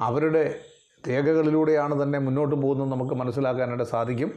അവരുടെ 0.00 0.60
രേഖകളിലൂടെയാണ് 1.08 2.02
തന്നെ 2.02 2.18
മുന്നോട്ട് 2.18 2.54
പോകുന്നത് 2.54 2.92
നമുക്ക് 2.92 3.14
മനസ്സിലാക്കാനായിട്ട് 3.14 3.84
സാധിക്കും. 3.84 4.30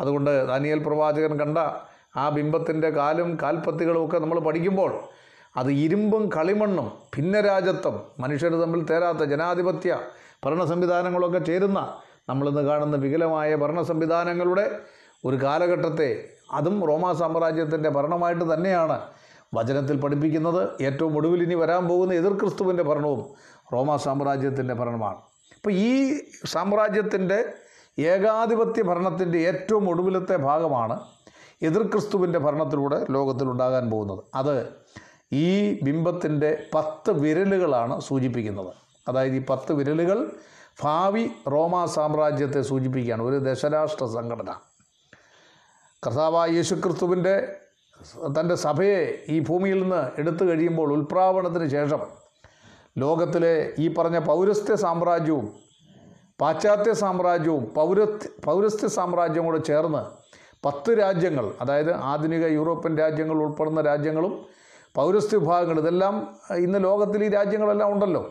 അതുകൊണ്ട് 0.00 0.46
ദാനിയൽ 0.46 0.78
പ്രവാചകൻ 0.78 1.38
കണ്ട 1.38 1.58
ആ 2.16 2.28
ബിംബത്തിന്റെ 2.28 2.90
കാലും 2.90 3.38
കാൽപ്പത്തികളും 3.42 4.06
ഒക്കെ 4.06 4.18
നമ്മൾ 4.18 4.38
പഠിക്കുമ്പോൾ 4.38 4.92
അത് 5.56 5.70
ഇരുമ്പും 5.70 6.30
കളിമണ്ണും 6.36 6.92
ഭിന്നരാജത്വം 7.16 8.02
മനുഷ്യർ 8.20 8.52
തമ്മിൽ 8.62 8.84
തേരാത്ത 8.84 9.18
ജനാധിപത്യ 9.18 9.98
ഭരണ 10.44 10.64
സംവിധാനങ്ങളൊക്കെ 10.64 11.38
ചേരുന്ന 11.38 11.78
നമ്മളിന്ന് 12.28 12.60
കാണുന്ന 12.60 12.96
വികലമായ 12.96 13.56
ഭരണ 13.56 13.82
സംവിധാനങ്ങളുടെ 13.82 14.80
ഒരു 15.26 15.36
കാലഘട്ടത്തെ 15.36 16.10
അതും 16.52 16.86
റോമാ 16.86 17.12
സാമ്രാജ്യത്തിന്റെ 17.12 17.90
ഭരണമായിട്ട് 17.90 18.54
തന്നെയാണ് 18.54 18.98
വചനത്തിൽ 19.54 20.00
പഠിപ്പിക്കുന്നത്. 20.00 20.62
ഏറ്റവും 20.80 21.16
ഒടുവിൽ 21.16 21.42
ഇനി 21.42 21.54
വരാൻ 21.54 21.88
പോകുന്ന 21.88 22.14
എതിർ 22.14 22.32
ക്രിസ്തുവിന്റെ 22.32 22.82
ഭരണവും 22.82 23.20
റോമാ 23.72 23.96
സാമ്രാജ്യത്തിന്റെ 23.96 24.74
ഭരണമാണ്. 24.74 25.37
അപ്പോൾ 25.68 25.78
ഈ 25.78 26.20
സാമ്രാജ്യത്തിന്റെ 26.46 27.44
ഏകാധിപത്യ 27.98 28.82
ഭരണത്തിന്റെ 28.82 29.38
ഏറ്റവും 29.38 29.90
ഒടുവിലത്തെ 29.90 30.36
ഭാഗമാണ് 30.36 31.00
എതിർ 31.62 31.82
ക്രിസ്തുവിന്റെ 31.82 32.38
ഭരണത്തിലൂടെ 32.38 33.06
ലോകത്തിലുണ്ടാകാൻ 33.10 33.90
പോകുന്നത്. 33.90 34.24
അത് 34.34 34.68
ഈ 35.32 35.80
ബിംബത്തിന്റെ 35.82 36.64
പത്ത് 36.74 37.10
വിരലുകളാണ് 37.10 38.00
സൂചിപ്പിക്കുന്നത്. 38.00 38.72
അതായത് 39.08 39.34
ഈ 39.34 39.42
പത്ത് 39.50 39.72
വിരലുകൾ 39.72 40.32
ഭാവി 40.82 41.30
റോമാ 41.52 41.86
സാമ്രാജ്യത്തെ 41.86 42.62
സൂചിപ്പിക്കുകയാണ്. 42.62 43.22
ഒരു 43.22 43.36
ദശരാഷ്ട്ര 43.38 44.06
സംഘടന. 44.06 44.50
കർത്താവായ 46.06 46.50
യേശുക്രിസ്തുവിന്റെ 46.50 47.56
തന്റെ 48.40 48.54
സഭയെ 48.54 49.24
ഈ 49.28 49.40
ഭൂമിയിൽ 49.40 49.82
നിന്ന് 49.82 50.20
എടുത്തു 50.20 50.44
കഴിയുമ്പോൾ 50.44 50.92
ഉൽപ്രാവണത്തിന് 50.92 51.68
ശേഷം 51.68 52.27
ലോകത്തിലെ 52.96 53.74
ഈ 53.78 53.94
പറഞ്ഞ 53.94 54.18
പൗരസ്ത്യ 54.18 54.74
സാമ്രാജ്യവും 54.74 55.46
പാശ്ചാത്യ 56.40 56.92
സാമ്രാജ്യവും 56.92 57.64
പൗരസ്ത്യ 57.74 58.28
പൗരസ്ത്യ 58.44 58.88
സാമ്രാജ്യവും 58.88 59.46
കൂടെ 59.46 59.58
ചേർന്ന് 59.58 60.02
പത്ത് 60.64 60.98
രാജ്യങ്ങൾ 60.98 61.52
അതായത് 61.60 61.92
ആധുനിക 61.94 62.44
യൂറോപ്യൻ 62.46 62.98
രാജ്യങ്ങൾ 62.98 63.36
ഉൾപ്പെടുന്ന 63.36 63.80
രാജ്യങ്ങളും 63.80 64.32
പൗരസ്ത്യ 64.94 65.38
വിഭാഗങ്ങൾ 65.38 65.78
ഇതെല്ലാം 65.80 66.14
ഇന്ന് 66.56 66.84
ലോകത്തിൽ 66.84 67.24
ഈ 67.24 67.28
രാജ്യങ്ങളെല്ലാം 67.28 67.92
ഉണ്ടല്ലോ. 67.92 68.22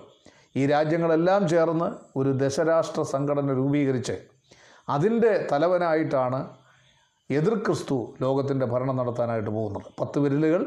ഈ 0.56 0.66
രാജ്യങ്ങളെല്ലാം 0.66 1.48
ചേർന്ന് 1.48 1.88
ഒരു 2.18 2.30
ദശരാഷ്ട്ര 2.30 3.02
സംഘടന 3.02 3.54
രൂപീകരിച്ച് 3.54 4.16
അതിന്റെ 4.90 5.48
തലവനായിട്ടാണ് 5.52 6.40
എതിർ 7.30 7.56
ക്രിസ്തു 7.66 7.98
ലോകത്തിന്റെ 8.22 8.66
ഭരണം 8.66 8.98
നടത്താനായിട്ട് 8.98 9.50
പോകുന്നത്. 9.50 9.88
പത്ത് 10.00 10.20
വിരലുകൾ 10.20 10.62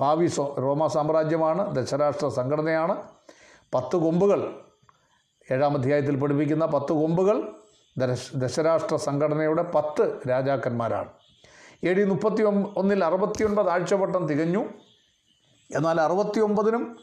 ഭാവി 0.00 0.26
റോമ 0.38 0.86
സാമ്രാജ്യമാണ് 0.86 1.76
ദശരാഷ്ട്ര 1.76 2.28
സംഘടനയാണ്. 2.28 3.02
പത്ത് 3.74 3.96
കൊമ്പുകൾ 3.96 4.54
ഏഴാം 5.52 5.74
അധ്യായത്തിൽ 5.74 6.20
പഠിപ്പിക്കുന്ന 6.20 6.66
പത്ത് 6.66 6.92
കൊമ്പുകൾ 6.92 7.48
ദശ- 7.98 8.36
ദശരാഷ്ട്ര 8.36 8.96
സംഘടനയുടെ 8.96 9.62
പത്ത് 9.62 10.18
രാജാക്കന്മാരാണ്. 10.30 11.08
എ 11.84 11.92
ഡി 11.92 12.04
മുപ്പത്തി 12.04 12.42
ഒന്നിൽ 12.76 13.04
അറുപത്തിയൊൻപത് 13.04 13.70
ആഴ്ചവട്ടം 13.70 14.26
തികഞ്ഞു. 14.26 14.64
എന്നാൽ 15.76 16.00
അറുപത്തിയൊമ്പതിനും 16.00 16.96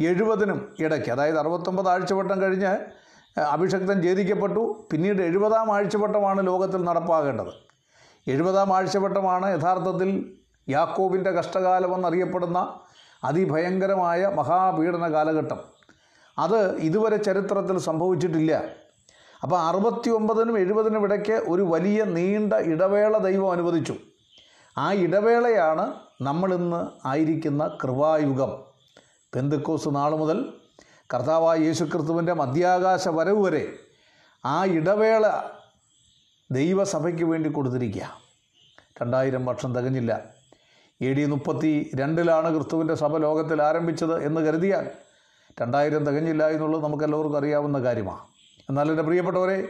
എഴുപതിനും 0.00 0.74
ഇടയ്ക്ക് 0.80 1.10
അതായത് 1.10 1.38
അറുപത്തൊമ്പത് 1.38 1.88
ആഴ്ചവട്ടം 1.88 2.42
കഴിഞ്ഞ് 2.42 2.76
അഭിഷക്തൻ 3.40 4.02
ഛേദിക്കപ്പെട്ടു. 4.02 4.86
പിന്നീട് 4.90 5.22
എഴുപതാം 5.22 5.74
ആഴ്ചവട്ടമാണ് 5.74 6.46
ലോകത്തിൽ 6.46 6.84
നടപ്പാകേണ്ടത്. 6.84 7.66
എഴുപതാം 8.28 8.76
ആഴ്ചവട്ടമാണ് 8.76 9.60
യഥാർത്ഥത്തിൽ 9.60 10.38
യാക്കോബിന്റെ 10.68 11.30
കഷ്ടകാലമെന്നറിയപ്പെടുന്ന 11.30 12.80
അതിഭയങ്കരമായ 13.24 14.26
മഹാപീഡന 14.26 15.12
കാലഘട്ടം. 15.12 15.60
അത് 16.38 16.76
ഇതുവരെ 16.76 17.16
ചരിത്രത്തിൽ 17.16 17.78
സംഭവിച്ചിട്ടില്ല. 17.78 18.64
അപ്പോൾ 19.42 19.60
അറുപത്തി 19.60 20.10
ഒമ്പതിനും 20.10 20.58
എഴുപതിനും 20.58 21.04
ഇടയ്ക്ക് 21.04 21.32
ഒരു 21.32 21.62
വലിയ 21.62 22.04
നീണ്ട 22.04 22.52
ഇടവേള 22.52 23.18
ദൈവം 23.18 23.52
അനുവദിച്ചു. 23.52 23.94
ആ 24.78 24.92
ഇടവേളയാണ് 24.92 25.94
നമ്മളിന്ന് 26.22 27.06
ആയിരിക്കുന്ന 27.06 27.78
കൃപായുഗം. 27.84 28.62
പെന്തുക്കോസ് 29.34 29.88
നാൾ 29.88 30.10
മുതൽ 30.10 30.52
കർത്താവായ 31.14 31.58
യേശുക്രിസ്തുവിന്റെ 31.58 32.32
മധ്യാകാശ 32.32 33.08
വരവ് 33.08 33.44
വരെ 33.44 33.72
ആ 34.44 34.64
ഇടവേള 34.64 35.30
ദൈവസഭയ്ക്ക് 36.50 37.24
വേണ്ടി 37.24 37.50
കൊടുത്തിരിക്കുക. 37.50 38.20
രണ്ടായിരം 39.02 39.46
വർഷം 39.46 39.74
തികഞ്ഞില്ല. 39.74 40.35
എ 41.00 41.12
ഡി 41.12 41.24
മുപ്പത്തി 41.24 41.90
രണ്ടിലാണ് 41.94 42.54
ക്രിസ്തുവിന്റെ 42.54 42.94
സഭ 42.94 43.16
ലോകത്തിൽ 43.16 43.62
ആരംഭിച്ചത് 43.62 44.24
എന്ന് 44.24 44.40
കരുതിയാൽ 44.40 44.90
രണ്ടായിരം 45.62 46.06
തികഞ്ഞില്ല 46.06 46.48
എന്നുള്ളത് 46.48 46.84
നമുക്കെല്ലാവർക്കും 46.84 47.38
അറിയാവുന്ന 47.38 47.78
കാര്യമാണ് 47.82 48.18
എന്നാൽ 48.68 48.90
എന്റെ 48.90 49.02
പ്രിയപ്പെട്ടവരെ 49.02 49.68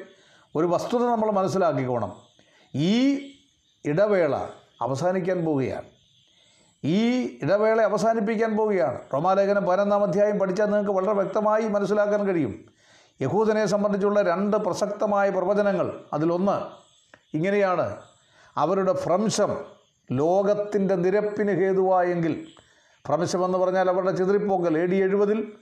ഒരു 0.57 0.67
വസ്തുത 0.67 1.01
നമ്മൾ 1.01 1.31
മനസ്സിലാക്കിക്കോണം. 1.31 2.13
ഈ 2.75 3.17
ഇടവേള 3.85 4.37
അവസാനിക്കാൻ 4.83 5.45
പോവുകയാണ്. 5.45 5.85
ഈ 6.85 7.23
ഇടവേള 7.43 7.81
അവസാനിപ്പിക്കാൻ 7.83 8.57
പോവുകയാണ്. 8.57 8.99
റോമാലേഖനം 9.15 9.65
പതിനൊന്നാം 9.65 10.03
അധ്യായം 10.03 10.39
പഠിച്ചാൽ 10.39 10.65
നിങ്ങൾക്ക് 10.65 10.91
വളരെ 10.91 11.13
വ്യക്തമായി 11.13 11.63
മനസ്സിലാക്കാൻ 11.63 12.27
കഴിയും. 12.27 12.65
യഹൂദനെ 13.23 13.67
സംബന്ധിച്ചുള്ള 13.67 14.23
രണ്ട് 14.23 14.57
പ്രസക്തമായ 14.57 15.31
പ്രവചനങ്ങൾ. 15.31 16.01
അതിലൊന്ന് 16.13 16.87
ഇങ്ങനെയാണ്. 17.37 17.97
അവരുടെ 18.57 18.93
ഭ്രംശം 18.93 19.76
ലോകത്തിന്റെ 20.11 20.95
നിരപ്പിന് 20.95 21.53
ഹേതുവായെങ്കിൽ. 21.61 22.47
ഭ്രംശമെന്ന് 23.07 23.59
പറഞ്ഞാൽ 23.59 23.91
അവരുടെ 23.91 24.11
ചിതറിപ്പോക്കൽ 24.11 24.79
എ 24.79 24.87
ഡി 24.87 24.97
എഴുപതിൽ 24.97 25.53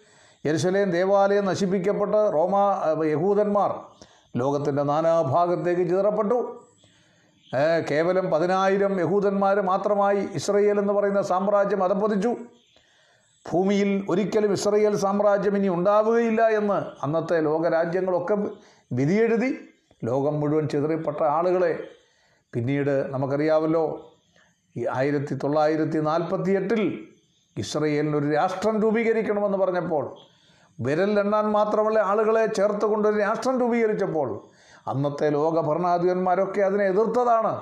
യെരുശലേം 0.46 0.90
ദേവാലയം 0.90 1.44
നശിപ്പിക്കപ്പെട്ട 1.44 2.14
റോമാ 2.14 2.82
യഹൂദന്മാർ 3.04 3.74
ലോകത്തിന്റെ 4.36 4.82
നാനാഭാഗത്തേക്ക് 4.82 5.88
ചിതറപ്പെട്ടു. 5.90 6.64
കേവലം 7.90 8.30
പതിനായിരം 8.30 9.00
യഹൂദന്മാർ 9.00 9.60
മാത്രമായി 9.60 10.28
ഇസ്രയേൽ 10.34 10.78
എന്ന് 10.78 10.92
പറയുന്ന 10.92 11.22
സാമ്രാജ്യം 11.22 11.84
അതപ്പതിച്ചു 11.84 12.36
ഭൂമിയിൽ 13.52 14.06
ഒരിക്കലും 14.08 14.52
ഇസ്രയേൽ 14.52 14.96
സാമ്രാജ്യം 14.96 15.56
ഇനി 15.56 15.68
ഉണ്ടാവുകയില്ല 15.68 16.48
എന്ന് 16.48 17.04
അന്നത്തെ 17.04 17.40
ലോകരാജ്യങ്ങളൊക്കെ 17.40 18.34
വിധിയെഴുതി 18.92 19.58
ലോകം 20.04 20.40
മുഴുവൻ 20.40 20.68
ചിതറിപ്പെട്ട 20.68 21.22
ആളുകളെ 21.22 21.78
പിന്നീട് 22.52 23.12
നമുക്കറിയാമല്ലോ 23.12 24.13
ഈ 24.76 24.86
ആയിരത്തി 24.94 25.34
തൊള്ളായിരത്തി 25.34 25.98
നാൽപ്പത്തി 25.98 26.50
എട്ടിൽ 26.50 27.08
ഇസ്രയേലിന് 27.58 28.16
ഒരു 28.16 28.30
രാഷ്ട്രം 28.30 28.82
രൂപീകരിക്കണമെന്ന് 28.82 29.58
പറഞ്ഞപ്പോൾ 29.58 30.16
വിരലെണ്ണാൻ 30.80 31.52
മാത്രമല്ല 31.52 31.98
ആളുകളെ 31.98 32.46
ചേർത്ത് 32.46 32.86
കൊണ്ടൊരു 32.86 33.18
രാഷ്ട്രം 33.18 33.60
രൂപീകരിച്ചപ്പോൾ 33.60 34.42
അന്നത്തെ 34.88 35.30
ലോക 35.30 35.60
ഭരണാധിപന്മാരൊക്കെ 35.60 36.60
അതിനെ 36.60 36.84
എതിർത്തതാണ്. 36.84 37.60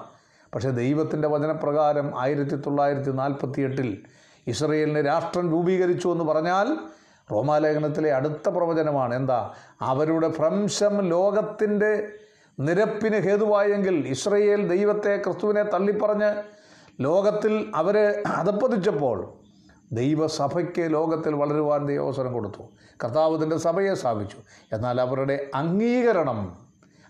പക്ഷേ 0.55 0.71
ദൈവത്തിന്റെ 0.71 1.29
വചനപ്രകാരം 1.29 2.19
ആയിരത്തി 2.19 2.57
തൊള്ളായിരത്തി 2.57 3.11
നാൽപ്പത്തി 3.11 3.61
എട്ടിൽ 3.61 4.03
ഇസ്രയേലിന് 4.47 5.07
രാഷ്ട്രം 5.07 5.51
രൂപീകരിച്ചു 5.51 6.09
എന്ന് 6.09 6.25
പറഞ്ഞാൽ 6.25 6.77
റോമാലേഖനത്തിലെ 7.31 8.13
അടുത്ത 8.15 8.49
പ്രവചനമാണ്. 8.49 9.15
എന്താ? 9.15 9.55
അവരുടെ 9.81 10.29
ഭ്രംശം 10.29 11.09
ലോകത്തിന്റെ 11.09 12.09
നിരപ്പിന് 12.61 13.21
ഹേതുവായെങ്കിൽ 13.21 14.09
ഇസ്രയേൽ 14.09 14.69
ദൈവത്തെ 14.69 15.17
ക്രിസ്തുവിനെ 15.17 15.63
തള്ളിപ്പറഞ്ഞ് 15.63 16.62
ലോകത്തിൽ 17.01 17.73
അവരെ 17.75 18.23
അധപ്പതിച്ചപ്പോൾ 18.27 19.33
ദൈവസഭയ്ക്ക് 19.93 20.93
ലോകത്തിൽ 20.93 21.35
വളരുവാൻ 21.35 21.93
അവസരം 21.93 22.33
കൊടുത്തു. 22.33 22.63
കർത്താവ് 23.05 23.45
തന്റെ 23.45 23.57
സഭയെ 23.57 23.95
സ്ഥാപിച്ചു. 23.95 24.37
എന്നാൽ 24.73 25.01
അവരുടെ 25.01 25.51
അംഗീകരണം 25.55 26.57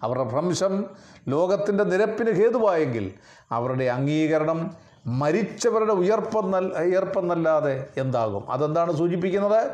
അവരുടെ 0.03 0.25
ഭ്രംശം 0.25 0.85
ലോകത്തിന്റെ 1.29 1.85
നിരപ്പിന് 1.85 2.31
ഹേതുവായെങ്കിൽ 2.31 3.13
അവരുടെ 3.51 3.85
അംഗീകരണം 3.85 4.77
മരിച്ചവരുടെ 5.07 5.93
ഉയർപ്പെന്നൽ 5.93 6.67
ഉയർപ്പെന്നല്ലാതെ 6.67 7.89
എന്താകും? 7.97 8.51
അതെന്താണ് 8.51 8.97
സൂചിപ്പിക്കുന്നത്? 8.97 9.71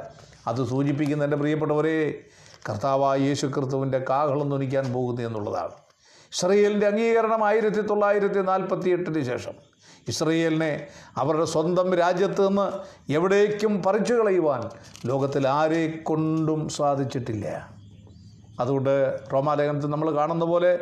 അത് 0.46 0.66
സൂചിപ്പിക്കുന്ന 0.66 1.24
എന്റെ 1.24 1.36
പ്രിയപ്പെട്ടവരെ 1.36 2.18
കർത്താവായ 2.68 3.18
യേശു 3.18 3.46
ക്രിസ്തുവിന്റെ 3.46 3.98
കാഹളം 4.10 4.48
നുനിക്കാൻ 4.48 4.92
പോകുന്നു 4.92 5.22
എന്നുള്ളതാണ്. 5.22 5.72
ഇസ്രയേലിന്റെ 6.32 6.86
അംഗീകരണം 6.86 7.44
ആയിരത്തി 7.44 7.80
തൊള്ളായിരത്തി 7.80 8.38
നാൽപ്പത്തി 8.38 8.90
എട്ടിന് 8.90 9.22
ശേഷം 9.22 9.67
ഇസ്രയേലിനെ 10.08 10.86
അവരുടെ 11.16 11.44
സ്വന്തം 11.44 11.94
രാജ്യത്ത് 11.94 12.48
നിന്ന് 12.48 12.66
എവിടേക്കും 13.12 13.82
പറിച്ചു 13.82 14.14
കളയുവാൻ 14.14 14.70
ലോകത്തിൽ 15.06 15.48
ആരെ 15.48 15.88
കൊണ്ടും 15.88 16.68
സാധിച്ചിട്ടില്ല. 16.68 17.68
അതുകൊണ്ട് 18.60 19.20
റോമാലേഖനത്തിൽ 19.32 19.86
നമ്മൾ 19.86 20.10
കാണുന്ന 20.10 20.44
പോലെ 20.44 20.78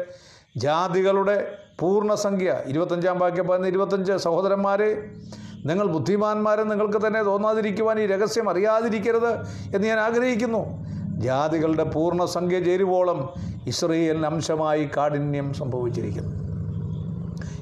ജാതികളുടെ 0.56 1.54
പൂർണസംഖ്യ 1.80 2.62
ഇരുപത്തഞ്ചാം 2.66 3.18
വാക്യം 3.18 3.48
പറയുന്ന 3.48 3.68
ഇരുപത്തഞ്ച് 3.68 4.12
സഹോദരന്മാരെ 4.12 5.10
നിങ്ങൾ 5.66 5.86
ബുദ്ധിമാന്മാരെ 5.86 6.62
നിങ്ങൾക്ക് 6.62 7.06
തന്നെ 7.06 7.22
തോന്നാതിരിക്കുവാൻ 7.22 8.00
ഈ 8.00 8.06
രഹസ്യം 8.06 8.50
അറിയാതിരിക്കരുത് 8.50 9.30
എന്ന് 9.74 9.88
ഞാൻ 9.88 10.00
ആഗ്രഹിക്കുന്നു. 10.00 10.86
ജാതികളുടെ 11.20 11.84
പൂർണസംഖ്യ 11.84 12.60
ചേരുവോളം 12.60 13.34
ഇസ്രയേലിന് 13.66 14.26
അംശമായി 14.26 14.90
കാഠിന്യം 14.96 15.54
സംഭവിച്ചിരിക്കുന്നു. 15.54 16.45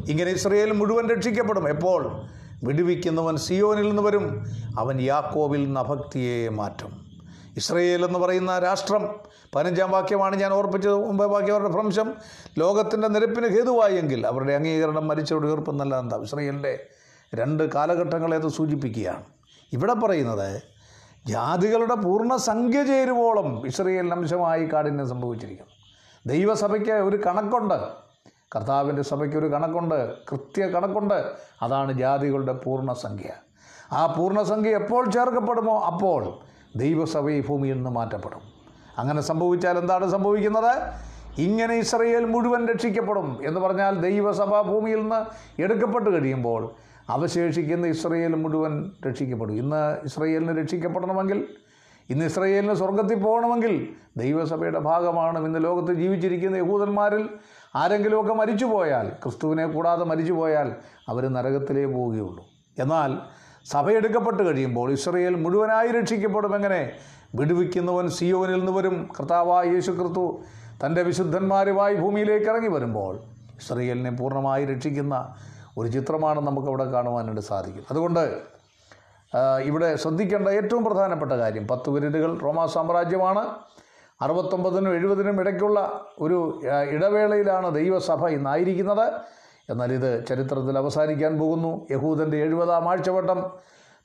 ഇങ്ങനെ 0.09 0.31
ഇസ്രയേൽ 0.31 0.73
മുഴുവൻ 0.73 1.09
രക്ഷിക്കപ്പെടും. 1.09 1.69
എപ്പോൾ? 1.69 2.23
വിടുവിക്കുന്നവൻ 2.65 3.37
സിയോനിൽ 3.37 3.89
നിന്ന് 3.89 4.03
വരും. 4.03 4.47
അവൻ 4.79 5.01
യാക്കോവിൽ 5.01 5.65
നിന്ന് 5.65 5.81
അഭക്തിയെ 5.81 6.49
മാറ്റും. 6.49 7.05
ഇസ്രയേൽ 7.57 8.05
എന്ന് 8.05 8.19
പറയുന്ന 8.19 8.59
രാഷ്ട്രം 8.59 9.09
പതിനഞ്ചാം 9.55 9.91
വാക്യമാണ് 9.91 10.37
ഞാൻ 10.37 10.53
ഓർപ്പിച്ചത് 10.53 10.95
മുമ്പേ 10.95 11.25
വാക്യം 11.25 11.53
അവരുടെ 11.53 11.69
ഭ്രംശം. 11.69 12.15
ലോകത്തിന്റെ 12.59 13.09
നിരപ്പിന് 13.09 13.49
ഹേതുവായെങ്കിൽ 13.49 14.27
അവരുടെ 14.27 14.53
അംഗീകരണം 14.53 15.09
മരിച്ചവരുടെ 15.09 15.49
ഉയർപ്പെന്നല്ല 15.49 15.99
എന്താ 15.99 16.17
ഇസ്രയേലിന്റെ 16.17 16.87
രണ്ട് 17.35 17.73
കാലഘട്ടങ്ങളെ 17.73 18.37
അത് 18.37 18.49
സൂചിപ്പിക്കുകയാണ്. 18.49 19.23
ഇവിടെ 19.73 19.95
പറയുന്നത് 19.95 20.63
ജാതികളുടെ 21.27 21.95
പൂർണ 21.95 22.37
സംഖ്യ 22.37 22.85
ചേരുവോളം 22.85 23.67
ഇസ്രയേലിന് 23.67 24.15
അംശമായി 24.15 24.65
കാഠിന്യം 24.65 25.09
സംഭവിച്ചിരിക്കുന്നു. 25.09 25.73
ദൈവസഭയ്ക്ക് 26.27 26.91
ഒരു 26.91 27.17
കണക്കുണ്ട്. 27.17 28.04
കർത്താവിന്റെ 28.57 29.03
സഭയ്ക്ക് 29.03 29.37
ഒരു 29.37 29.47
കണക്കുണ്ട് 29.47 30.15
കൃത്യ 30.33 30.67
കണക്കുണ്ട്. 30.67 31.33
അതാണ് 31.63 31.93
ജാതികളുടെ 31.93 32.53
പൂർണസംഖ്യ. 32.53 33.31
ആ 33.93 34.07
പൂർണസംഖ്യ 34.07 34.71
എപ്പോൾ 34.71 35.11
ചേർക്കപ്പെടുമോ 35.11 35.81
അപ്പോൾ 35.81 36.39
ദൈവസഭ 36.77 37.31
ഈ 37.31 37.47
ഭൂമിയിൽ 37.47 37.75
നിന്ന് 37.75 37.91
മാറ്റപ്പെടും. 37.91 38.41
അങ്ങനെ 38.99 39.21
സംഭവിച്ചാൽ 39.21 39.79
എന്താണ് 39.79 40.11
സംഭവിക്കുന്നത്? 40.11 40.93
ഇങ്ങനെ 41.39 41.75
ഇസ്രയേൽ 41.75 42.25
മുഴുവൻ 42.25 42.67
രക്ഷിക്കപ്പെടും 42.69 43.41
എന്ന് 43.47 43.61
പറഞ്ഞാൽ 43.61 44.01
ദൈവസഭ 44.01 44.63
ഭൂമിയിൽ 44.63 45.01
നിന്ന് 45.01 45.21
എടുക്കപ്പെട്ട് 45.63 46.11
കഴിയുമ്പോൾ 46.11 46.73
അവശേഷിക്കുന്ന 47.09 47.87
ഇസ്രയേൽ 47.87 48.35
മുഴുവൻ 48.35 48.91
രക്ഷിക്കപ്പെടും. 49.07 49.55
ഇന്ന് 49.55 49.97
ഇസ്രയേലിന് 50.05 50.59
രക്ഷിക്കപ്പെടണമെങ്കിൽ 50.59 51.49
ഇന്ന് 52.11 52.25
ഇസ്രയേലിന് 52.25 52.75
സ്വർഗത്തിൽ 52.75 53.19
പോകണമെങ്കിൽ 53.19 53.89
ദൈവസഭയുടെ 54.17 54.79
ഭാഗമാണ് 54.79 55.47
ഇന്ന് 55.47 55.65
ലോകത്ത് 55.65 55.93
ജീവിച്ചിരിക്കുന്ന 55.93 56.57
യഹൂദന്മാരിൽ 56.57 57.29
ആരെങ്കിലുമൊക്കെ 57.77 58.35
മരിച്ചു 58.35 58.65
പോയാൽ 58.65 59.09
ക്രിസ്തുവിനെ 59.09 59.67
കൂടാതെ 59.67 60.05
മരിച്ചു 60.05 60.33
പോയാൽ 60.33 60.69
അവർ 61.09 61.29
നരകത്തിലേ 61.29 61.85
പോവുകയുള്ളൂ. 61.85 62.45
എന്നാൽ 62.79 63.19
സഭയെടുക്കപ്പെട്ട് 63.67 64.43
കഴിയുമ്പോൾ 64.43 64.93
ഇസ്രയേൽ 64.93 65.35
മുഴുവനായി 65.35 65.89
രക്ഷിക്കപ്പെടും 65.89 66.55
എങ്ങനെ? 66.57 66.93
വിടുവിക്കുന്നവൻ 67.35 68.09
സിയോനിൽ 68.11 68.59
നിന്ന് 68.59 68.73
വരും. 68.73 69.09
കർത്താവായ 69.21 69.67
യേശു 69.67 69.91
ക്രിസ്തു 69.91 70.43
തന്റെ 70.87 71.03
വിശുദ്ധന്മാരുമായി 71.03 71.95
ഭൂമിയിലേക്ക് 71.95 72.47
ഇറങ്ങി 72.47 72.69
വരുമ്പോൾ 72.69 73.15
ഇസ്രയേലിനെ 73.61 74.11
പൂർണമായി 74.11 74.65
രക്ഷിക്കുന്ന 74.65 75.35
ഒരു 75.79 75.89
ചിത്രമാണ് 75.89 76.41
നമുക്കവിടെ 76.41 76.85
കാണുവാനായിട്ട് 76.85 77.41
സാധിക്കും. 77.41 77.85
അതുകൊണ്ട് 77.91 78.25
ഇവിടെ 79.63 79.97
ശ്രദ്ധിക്കേണ്ട 79.97 80.49
ഏറ്റവും 80.49 80.85
പ്രധാനപ്പെട്ട 80.85 81.33
കാര്യം 81.33 81.69
പത്ത് 81.69 81.91
വിരലുകൾ 81.91 82.39
റോമാ 82.39 82.67
സാമ്രാജ്യമാണ്. 82.67 83.45
അറുപത്തൊമ്പതിനും 84.25 84.93
എഴുപതിനും 84.95 85.41
ഇടയ്ക്കുള്ള 85.41 86.01
ഒരു 86.19 86.61
ഇടവേളയിലാണ് 86.91 87.75
ദൈവസഭ 87.75 88.29
ഇന്നായിരിക്കുന്നത്. 88.29 89.13
എന്നാൽ 89.71 89.93
ഇത് 89.93 90.27
ചരിത്രത്തിൽ 90.29 90.79
അവസാനിക്കാൻ 90.79 91.39
പോകുന്നു. 91.39 91.87
യഹൂദന്റെ 91.91 92.37
എഴുപതാം 92.37 92.89
ആഴ്ചവട്ടം 92.91 93.51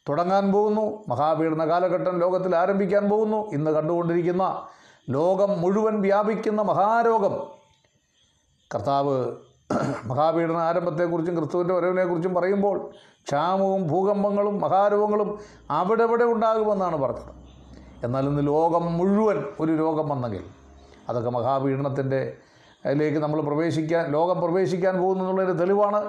തുടങ്ങാൻ 0.09 0.51
പോകുന്നു. 0.51 1.03
മഹാപീഡന 1.07 1.69
കാലഘട്ടം 1.69 2.19
ലോകത്തിൽ 2.19 2.55
ആരംഭിക്കാൻ 2.55 3.09
പോകുന്നു. 3.09 3.51
ഇന്ന് 3.51 3.71
കണ്ടുകൊണ്ടിരിക്കുന്ന 3.71 4.61
ലോകം 5.09 5.61
മുഴുവൻ 5.61 6.01
വ്യാപിക്കുന്ന 6.01 6.61
മഹാരോഗം. 6.61 7.47
കർത്താവ് 8.75 9.15
മഹാപീഡന 10.05 10.57
ആരംഭത്തെക്കുറിച്ചും 10.57 11.37
ക്രിസ്തുവിന്റെ 11.37 11.73
വരവിനെക്കുറിച്ചും 11.73 12.33
പറയുമ്പോൾ 12.35 12.89
ക്ഷാമവും 13.27 13.87
ഭൂകമ്പങ്ങളും 13.87 14.61
മഹാരോഗങ്ങളും 14.61 15.39
അവിടെവിടെ 15.71 16.23
ഉണ്ടാകുമെന്നാണ് 16.23 16.97
പറഞ്ഞത്. 16.97 17.38
എന്നാൽ 18.03 18.25
ഇന്ന് 18.25 18.47
ലോകം 18.47 18.97
മുഴുവൻ 18.97 19.43
ഒരു 19.59 19.71
രോഗം 19.71 20.09
വന്നെങ്കിൽ 20.09 20.43
അതൊക്കെ 21.09 21.29
മഹാപീഡനത്തിന്റെ 21.29 22.37
അതിലേക്ക് 22.85 23.17
നമ്മൾ 23.17 23.41
പ്രവേശിക്കാൻ 23.41 24.11
ലോകം 24.11 24.41
പ്രവേശിക്കാൻ 24.41 25.01
പോകുന്നു 25.01 25.23
എന്നുള്ളൊരു 25.23 25.51
തെളിവാണ്. 25.51 26.01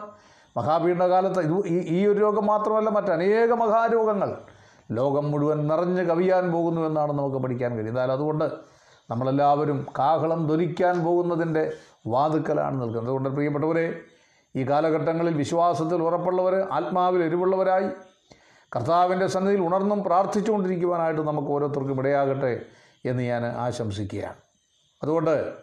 മഹാപീഡന 0.56 1.08
കാലത്ത് 1.08 1.40
ഇത് 1.40 1.68
ഈ 1.68 2.06
ഒരു 2.06 2.18
രോഗം 2.18 2.46
മാത്രമല്ല 2.46 2.88
മറ്റനേക 2.88 3.52
മഹാരോഗങ്ങൾ 3.52 4.30
ലോകം 4.92 5.30
മുഴുവൻ 5.30 5.68
നിറഞ്ഞ് 5.68 6.02
കവിയാൻ 6.02 6.52
പോകുന്നു 6.52 6.80
എന്നാണ് 6.80 7.12
നമുക്ക് 7.12 7.36
പഠിക്കാൻ 7.36 7.72
കഴിയും 7.72 7.88
എന്നാൽ 7.88 8.12
അതുകൊണ്ട് 8.12 8.46
നമ്മളെല്ലാവരും 9.10 9.86
കാഹളം 9.98 10.46
ധ്വനിക്കാൻ 10.46 11.04
പോകുന്നതിന്റെ 11.04 11.72
വാതുക്കലാണ് 12.06 12.82
നിൽക്കുന്നത്. 12.82 13.08
അതുകൊണ്ട് 13.08 13.28
പ്രിയപ്പെട്ടവരെ 13.28 14.00
ഈ 14.56 14.62
കാലഘട്ടങ്ങളിൽ 14.68 15.34
വിശ്വാസത്തിൽ 15.34 16.02
ഉറപ്പുള്ളവർ 16.02 16.54
ആത്മാവിൽ 16.72 17.24
എരിവുള്ളവരായി 17.24 17.88
കർത്താവിന്റെ 18.76 19.26
സന്നിധിയിൽ 19.26 19.66
ഉണർന്നും 19.66 20.04
പ്രാർത്ഥിച്ചുകൊണ്ടിരിക്കുവാനായിട്ട് 20.04 21.20
നമുക്ക് 21.20 21.48
ഓരോരുത്തർക്കും 21.48 21.98
ഇടയാകട്ടെ 21.98 22.60
എന്ന് 23.04 23.22
ഞാൻ 23.22 23.46
ആശംസിക്കുകയാണ്. 23.46 24.36
അതുകൊണ്ട് 25.02 25.54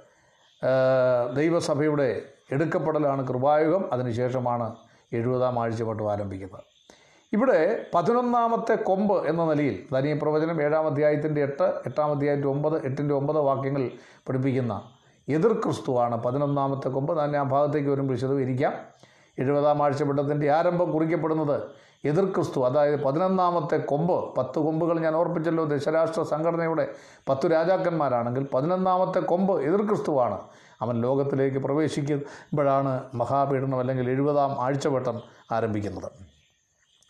ദൈവസഭയുടെ 1.35 2.21
എടുക്കപ്പെടലാണ് 2.51 3.27
കൃപായുഗം. 3.27 3.93
അതിനുശേഷമാണ് 3.93 4.75
എഴുപതാം 5.13 5.59
ആഴ്ചവട്ടം 5.59 6.11
ആരംഭിക്കുന്നത്. 6.11 6.63
ഇവിടെ 7.33 7.85
പതിനൊന്നാമത്തെ 7.93 8.75
കൊമ്പ് 8.75 9.27
എന്ന 9.27 9.45
നിലയിൽ 9.45 9.87
ധനീ 9.93 10.13
പ്രവചനം 10.13 10.61
ഏഴാം 10.61 10.85
അധ്യായത്തിന്റെ 10.85 11.41
എട്ട് 11.41 11.63
എട്ടാം 11.63 12.11
അധ്യായത്തിന്റെ 12.11 12.47
ഒമ്പത് 12.47 12.85
എട്ടിന്റെ 12.85 13.15
ഒമ്പത് 13.15 13.37
വാക്യങ്ങൾ 13.37 13.91
പഠിപ്പിക്കുന്ന 14.29 14.81
എതിർ 15.29 15.53
ക്രിസ്തുവാണ് 15.53 16.23
പതിനൊന്നാമത്തെ 16.23 16.89
കൊമ്പ്. 16.89 17.19
ഞാൻ 17.19 17.37
ആ 17.37 17.43
ഭാഗത്തേക്ക് 17.43 17.89
വരുമ്പോൾ 17.89 18.13
വിശദീകരിക്കാം. 18.13 18.73
എഴുപതാം 19.39 19.83
ആഴ്ചവട്ടത്തിന്റെ 19.83 20.51
ആരംഭം 20.51 20.91
കുറിക്കപ്പെടുന്നത് 20.91 21.61
എതിർ 22.05 22.25
ക്രിസ്തു 22.25 22.59
അതായത് 22.59 23.03
പതിനൊന്നാമത്തെ 23.03 23.77
കൊമ്പ് 23.77 24.35
പത്ത് 24.35 24.59
കൊമ്പുകൾ 24.59 24.99
ഞാൻ 24.99 25.15
ഓർപ്പിച്ചല്ലോ 25.15 25.65
ദശരാഷ്ട്ര 25.65 26.23
സംഘടനയുടെ 26.23 26.95
പത്ത് 27.29 27.51
രാജാക്കന്മാരാണെങ്കിൽ 27.51 28.47
പതിനൊന്നാമത്തെ 28.53 29.19
കൊമ്പ് 29.19 29.61
എതിർ 29.61 29.81
ക്രിസ്തുവാണ്. 29.81 30.39
അവൻ 30.81 31.01
ലോകത്തിലേക്ക് 31.01 31.57
പ്രവേശിക്കുമ്പോഴാണ് 31.57 33.03
മഹാപീഡനം 33.13 33.79
അല്ലെങ്കിൽ 33.79 34.09
എഴുപതാം 34.09 34.61
ആഴ്ചവട്ടം 34.61 35.21
ആരംഭിക്കുന്നത്. 35.51 36.11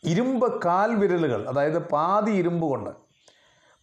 ഇരുമ്പ് 0.04 0.62
കാൽവിരലുകൾ 0.62 1.48
അതായത് 1.48 1.80
പാതി 1.88 2.32
ഇരുമ്പ് 2.32 2.68
കൊണ്ട്. 2.68 2.90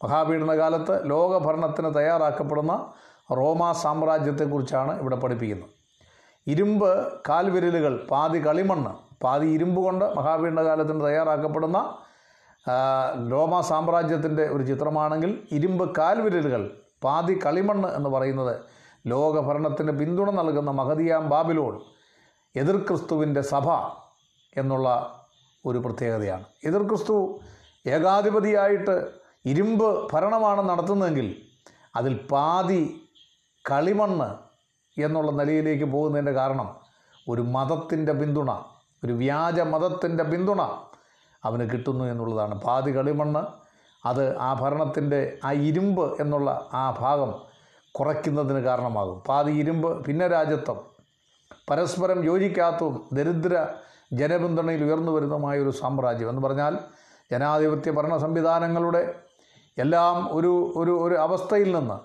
മഹാപീഡന 0.05 0.59
കാലത്ത് 0.59 1.11
ലോകഭരണത്തിന് 1.11 1.95
തയ്യാറാക്കപ്പെടുന്ന 1.95 2.93
റോമാ 3.33 3.73
സാമ്രാജ്യത്തെക്കുറിച്ചാണ് 3.73 5.01
ഇവിടെ 5.01 5.17
പഠിപ്പിക്കുന്നത്. 5.17 5.71
ഇരുമ്പ് 6.47 7.13
കാൽവിരലുകൾ 7.29 8.07
പാതി 8.11 8.39
കളിമണ്ണ് 8.47 9.04
പാതി 9.21 9.47
ഇരുമ്പ് 9.47 9.81
കൊണ്ട് 9.83 10.05
മഹാപീണ്ഡകാലത്തിന് 10.05 11.05
തയ്യാറാക്കപ്പെടുന്ന 11.05 11.79
ലോമ 13.29 13.61
സാമ്രാജ്യത്തിന്റെ 13.61 14.45
ഒരു 14.49 14.63
ചിത്രമാണെങ്കിൽ 14.63 15.43
ഇരുമ്പ് 15.51 15.97
കാൽവിരലുകൾ 15.97 16.63
പാതി 17.01 17.35
കളിമണ്ണ് 17.35 17.89
എന്ന് 17.89 18.11
പറയുന്നത് 18.11 18.55
ലോകഭരണത്തിന് 19.07 19.93
പിന്തുണ 19.99 20.31
നൽകുന്ന 20.31 20.71
മഹതിയാം 20.71 21.29
ബാബിലോൺ 21.29 21.75
എതിർ 22.55 22.77
ക്രിസ്തുവിന്റെ 22.77 23.41
സഭ 23.41 23.69
എന്നുള്ള 24.57 24.89
ഒരു 25.67 25.79
പ്രത്യേകതയാണ്. 25.79 26.45
എതിർ 26.65 26.83
ക്രിസ്തു 26.83 27.41
ഏകാധിപതിയായിട്ട് 27.87 28.95
ഇരുമ്പ് 29.45 30.09
ഭരണമാണ് 30.13 30.69
നടത്തുന്നതെങ്കിൽ 30.69 31.29
അതിൽ 31.97 32.15
പാതി 32.31 32.83
കളിമണ്ണ് 33.65 34.29
എന്നുള്ള 34.97 35.31
നിലയിലേക്ക് 35.31 35.85
പോകുന്നതിന്റെ 35.85 36.33
കാരണം 36.33 36.69
ഒരു 37.29 37.43
മതത്തിന്റെ 37.43 38.13
പിന്തുണ 38.13 38.51
ഒരു 39.05 39.13
വ്യാജ 39.13 39.61
മതത്തിന്റെ 39.61 40.25
പിന്തുണ 40.25 40.63
അവന് 41.45 41.65
കിട്ടുന്നു 41.71 42.05
എന്നുള്ളതാണ്. 42.05 42.55
പാതി 42.67 42.91
കളിമണ്ണ് 42.97 43.43
അത് 44.07 44.25
ആ 44.39 44.51
ഭരണത്തിന്റെ 44.61 45.39
ആ 45.45 45.53
ഇരുമ്പ് 45.53 46.23
എന്നുള്ള 46.23 46.69
ആ 46.73 46.85
ഭാഗം 47.01 47.31
കുറയ്ക്കുന്നതിന് 47.95 48.59
കാരണമാകും. 48.59 49.19
പാതി 49.29 49.53
ഇരുമ്പ് 49.53 49.91
ഭിന്നരാജ്യത്വം 50.07 50.79
പരസ്പരം 51.71 52.25
യോജിക്കാത്തതും 52.25 52.95
ദരിദ്ര 53.13 53.55
ജനപിന്തുണയിൽ 54.13 54.85
ഉയർന്നു 54.85 55.13
വരുന്നതുമായ 55.13 55.61
ഒരു 55.61 55.71
സാമ്രാജ്യം 55.71 56.31
എന്ന് 56.31 56.43
പറഞ്ഞാൽ 56.43 56.75
ജനാധിപത്യ 57.33 57.91
ഭരണ 57.91 58.17
സംവിധാനങ്ങളുടെ 58.17 59.03
എല്ലാം 59.79 60.17
ഒരു 60.37 60.53
ഒരു 60.77 60.93
ഒരു 61.05 61.15
അവസ്ഥയിൽ 61.15 61.77
നിന്ന് 61.77 61.97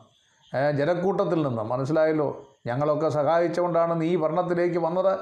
ജനക്കൂട്ടത്തിൽ 0.78 1.40
നിന്ന് 1.48 1.64
മനസ്സിലായല്ലോ? 1.72 2.30
ഞങ്ങളൊക്കെ 2.68 3.10
സഹായിച്ചുകൊണ്ടാണ് 3.10 4.02
നീ 4.02 4.16
ഭരണത്തിലേക്ക് 4.16 4.80
വന്നത്. 4.88 5.14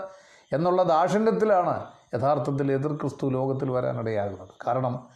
എന്നുള്ള 0.54 0.84
ദാക്ഷിണ്യത്തിലാണ് 0.84 1.86
യഥാർത്ഥത്തിൽ 2.14 2.72
എതിർ 2.72 2.94
ക്രിസ്തു 2.94 3.28
ലോകത്തിൽ 3.28 3.72
വരാനിടയാകുന്നത്. 3.72 4.48
കാരണം 4.68 5.08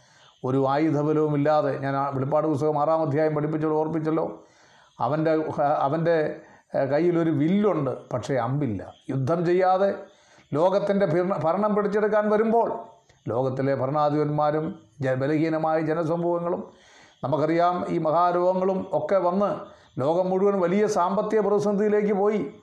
ഒരു 0.44 0.66
ആയുധബലവും 0.68 1.34
ഇല്ലാതെ 1.34 1.78
ഞാൻ 1.78 2.14
വെളിപ്പാട് 2.14 2.46
പുസ്തകം 2.46 2.78
ആറാം 2.78 3.02
അധ്യായം 3.02 3.34
പഠിപ്പിച്ചല്ലോ 3.34 3.78
ഓർപ്പിച്ചല്ലോ? 3.78 4.42
അവന്റെ 5.00 5.44
അവന്റെ 5.78 6.36
കയ്യിലൊരു 6.92 7.30
വില്ലുണ്ട് 7.30 8.10
പക്ഷേ 8.10 8.34
അമ്പില്ല. 8.34 8.94
യുദ്ധം 9.10 9.46
ചെയ്യാതെ 9.46 9.94
ലോകത്തിന്റെ 10.54 11.06
ഭരണ- 11.44 11.72
പിടിച്ചെടുക്കാൻ 11.72 12.30
വരുമ്പോൾ 12.30 12.78
ലോകത്തിലെ 13.28 13.74
ഭരണാധിപന്മാരും 13.74 14.78
ബലഹീനമായ 15.00 15.80
ജനസമൂഹങ്ങളും 15.80 16.72
നമുക്കറിയാം 17.24 17.84
ഈ 17.88 17.98
മഹാരോഗങ്ങളും 17.98 18.86
ഒക്കെ 18.92 19.16
വന്ന് 19.16 19.56
ലോകം 20.00 20.30
മുഴുവൻ 20.30 20.60
വലിയ 20.60 20.86
സാമ്പത്തിക 20.86 21.40
പ്രതിസന്ധിയിലേക്ക് 21.40 22.12
പോയി. 22.12 22.54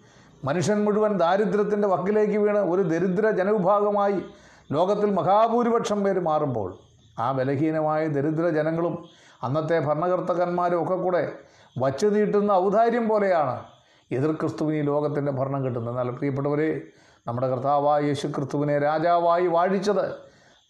മനുഷ്യൻ 0.45 0.86
മുഴുവൻ 0.86 1.17
ദാരിദ്ര്യത്തിന്റെ 1.17 1.88
വക്കിലേക്ക് 1.88 2.38
വീണ് 2.38 2.58
ഒരു 2.58 2.82
ദരിദ്ര 2.82 3.30
ജനവിഭാഗമായി 3.30 4.25
ലോകത്തിൽ 4.71 5.13
മഹാഭൂരിപക്ഷം 5.13 6.04
പേര് 6.04 6.19
മാറുമ്പോൾ 6.19 6.78
ആ 7.19 7.32
ബലഹീനമായ 7.32 8.08
ദരിദ്ര 8.08 8.49
ജനങ്ങളും 8.49 9.06
അന്നത്തെ 9.43 9.80
ഭരണകർത്തകന്മാരും 9.80 10.84
ഒക്കെ 10.84 10.95
കൂടെ 10.95 11.32
വച്ചു 11.80 12.08
നീട്ടുന്ന 12.08 12.52
ഔദാര്യം 12.52 13.08
പോലെയാണ് 13.08 13.63
എതിർ 14.12 14.32
ക്രിസ്തുവിന് 14.32 14.78
ഈ 14.78 14.82
ലോകത്തിന്റെ 14.82 15.32
ഭരണം 15.32 15.65
കിട്ടുന്നത്. 15.65 15.99
എന്നാൽ 15.99 16.15
പ്രിയപ്പെട്ടവരെ 16.15 16.82
നമ്മുടെ 17.28 17.47
കർത്താവായ 17.47 18.02
യേശു 18.02 18.28
ക്രിസ്തുവിനെ 18.28 18.80
രാജാവായി 18.80 19.47
വാഴിച്ചത് 19.47 20.17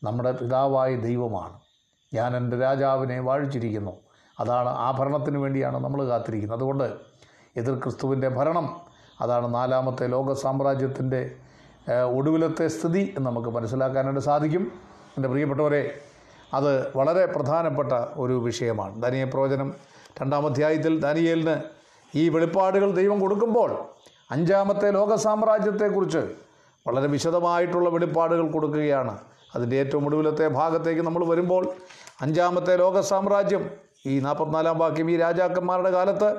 നമ്മുടെ 0.03 0.31
പിതാവായ 0.31 0.95
ദൈവമാണ്. 0.95 1.59
ഞാൻ 2.13 2.37
എന്റെ 2.37 2.59
രാജാവിനെ 2.59 3.19
വാഴിച്ചിരിക്കുന്നു. 3.19 3.91
അതാണ് 4.39 4.69
ആ 4.69 4.91
ഭരണത്തിന് 4.91 5.37
വേണ്ടിയാണ് 5.37 5.77
നമ്മൾ 5.77 6.03
കാത്തിരിക്കുന്നത്. 6.03 6.57
അതുകൊണ്ട് 6.57 6.93
എതിർ 7.57 7.79
ക്രിസ്തുവിന്റെ 7.79 8.27
ഭരണം 8.27 8.88
അതാണ് 9.21 9.53
നാലാമത്തെ 9.53 10.07
ലോക 10.07 10.33
സാമ്രാജ്യത്തിന്റെ 10.33 11.31
ഒടുവിലത്തെ 12.15 12.67
സ്ഥിതി 12.67 13.13
എന്ന് 13.17 13.29
നമുക്ക് 13.29 13.47
മനസ്സിലാക്കാനായിട്ട് 13.47 14.19
സാധിക്കും. 14.19 14.71
എന്റെ 15.17 15.29
പ്രിയപ്പെട്ടവരെ 15.29 15.99
അത് 16.53 16.97
വളരെ 16.97 17.25
പ്രധാനപ്പെട്ട 17.25 17.93
ഒരു 17.93 18.33
വിഷയമാണ്. 18.33 19.01
ദാനിയ 19.01 19.23
പ്രവചനം 19.23 19.73
രണ്ടാം 20.21 20.45
അധ്യായത്തിൽ 20.45 20.99
ദാനിയേലിന് 20.99 21.55
ഈ 22.15 22.29
വെളിപ്പാടുകൾ 22.29 22.91
ദൈവം 22.91 23.19
കൊടുക്കുമ്പോൾ 23.19 23.77
അഞ്ചാമത്തെ 24.31 24.91
ലോക 24.91 25.15
സാമ്രാജ്യത്തെക്കുറിച്ച് 25.15 26.23
വളരെ 26.87 27.07
വിശദമായിട്ടുള്ള 27.07 27.89
വെളിപ്പാടുകൾ 27.89 28.51
കൊടുക്കുകയാണ്. 28.51 29.17
അതിന്റെ 29.55 29.75
ഏറ്റവും 29.75 30.05
ഒടുവിലത്തെ 30.05 30.47
ഭാഗത്തേക്ക് 30.47 31.01
നമ്മൾ 31.01 31.25
വരുമ്പോൾ 31.25 31.67
അഞ്ചാമത്തെ 32.21 32.77
ലോക 32.77 32.99
സാമ്രാജ്യം 32.99 33.69
ഈ 34.05 34.19
നാൽപ്പത്തിനാലാം 34.19 34.77
വാക്യം 34.77 35.11
ഈ 35.11 35.17
രാജാക്കന്മാരുടെ 35.17 35.91
കാലത്ത് 35.91 36.35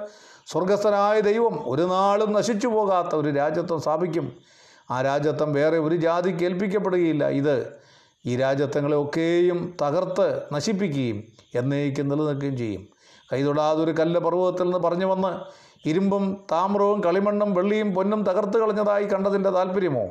സ്വർഗസ്ഥനായ 0.53 1.21
ദൈവം 1.21 1.71
ഒരു 1.71 1.83
നാളും 1.83 2.33
നശിച്ചു 2.33 2.69
പോകാത്ത 2.69 3.15
ഒരു 3.15 3.31
രാജ്യത്വം 3.31 3.81
സ്ഥാപിക്കും. 3.81 4.33
ആ 4.91 5.03
രാജ്യത്വം 5.03 5.53
വേറെ 5.53 5.79
ഒരു 5.79 5.97
ജാതി 5.97 6.45
ഏൽപ്പിക്കപ്പെടുകയില്ല. 6.45 7.29
ഇത് 7.29 7.73
ഈ 8.27 8.37
രാജ്യത്വങ്ങളെയൊക്കെയും 8.37 9.77
തകർത്ത് 9.83 10.43
നശിപ്പിക്കുകയും 10.53 11.25
എന്നേക്കും 11.55 12.09
നിലനിൽക്കുകയും 12.09 12.57
ചെയ്യും. 12.57 12.89
കൈതൊടാതൊരു 13.33 13.91
കല്ല് 13.91 14.21
പർവതത്തിൽ 14.21 14.65
നിന്ന് 14.65 14.79
പറഞ്ഞു 14.79 15.07
വന്ന് 15.07 15.33
ഇരുമ്പും 15.89 16.45
താമ്രവും 16.53 17.01
കളിമണ്ണും 17.01 17.55
വെള്ളിയും 17.55 17.95
പൊന്നും 17.95 18.23
തകർത്ത് 18.23 18.59
കളഞ്ഞതായി 18.59 19.05
കണ്ടതിന്റെ 19.05 19.51
താല്പര്യമോ 19.51 20.07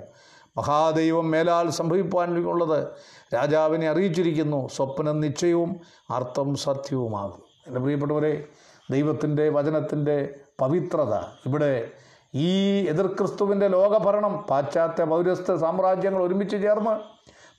മഹാദൈവം 0.58 1.32
മേലാൽ 1.32 1.70
സംഭവിക്കാൻ 1.70 2.38
ഉള്ളത് 2.38 2.88
രാജാവിനെ 3.36 3.90
അറിയിച്ചിരിക്കുന്നു. 3.90 4.68
സ്വപ്നം 4.68 5.20
നിശ്ചയവും 5.20 5.80
അർത്ഥം 6.10 6.56
സത്യവുമാകും. 6.56 7.42
എന്റെ 7.68 7.80
പ്രിയപ്പെട്ടവരെ 7.80 8.48
ദൈവത്തിന്റെ 8.92 9.50
വചനത്തിന്റെ 9.50 10.36
പവിത്രത. 10.60 11.14
ഇവിടെ 11.46 11.92
ഈ 12.36 12.50
എതിർക്രിസ്തുവിന്റെ 12.86 13.68
ലോകഭരണം 13.68 14.46
പാശ്ചാത്യ 14.50 15.04
പൗരസ്ത്യ 15.04 15.58
സാമ്രാജ്യങ്ങൾ 15.58 16.24
ഒരുമിച്ച് 16.24 16.58
ചേർന്ന് 16.62 16.94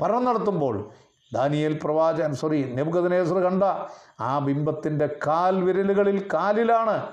ഭരണം 0.03 0.25
നടത്തുമ്പോൾ 0.25 0.91
ദാനിയേൽ 1.35 1.81
പ്രവാചകൻ 1.85 2.35
സോറി 2.35 2.73
നെബുഗദനേസർ 2.75 3.39
കണ്ട 3.39 3.65
ആ 4.21 4.39
ബിംബത്തിന്റെ 4.39 5.07
കാൽ 5.27 5.65
വിരലുകളിൽ 5.65 6.29
കാലിലാണ് 6.35 7.07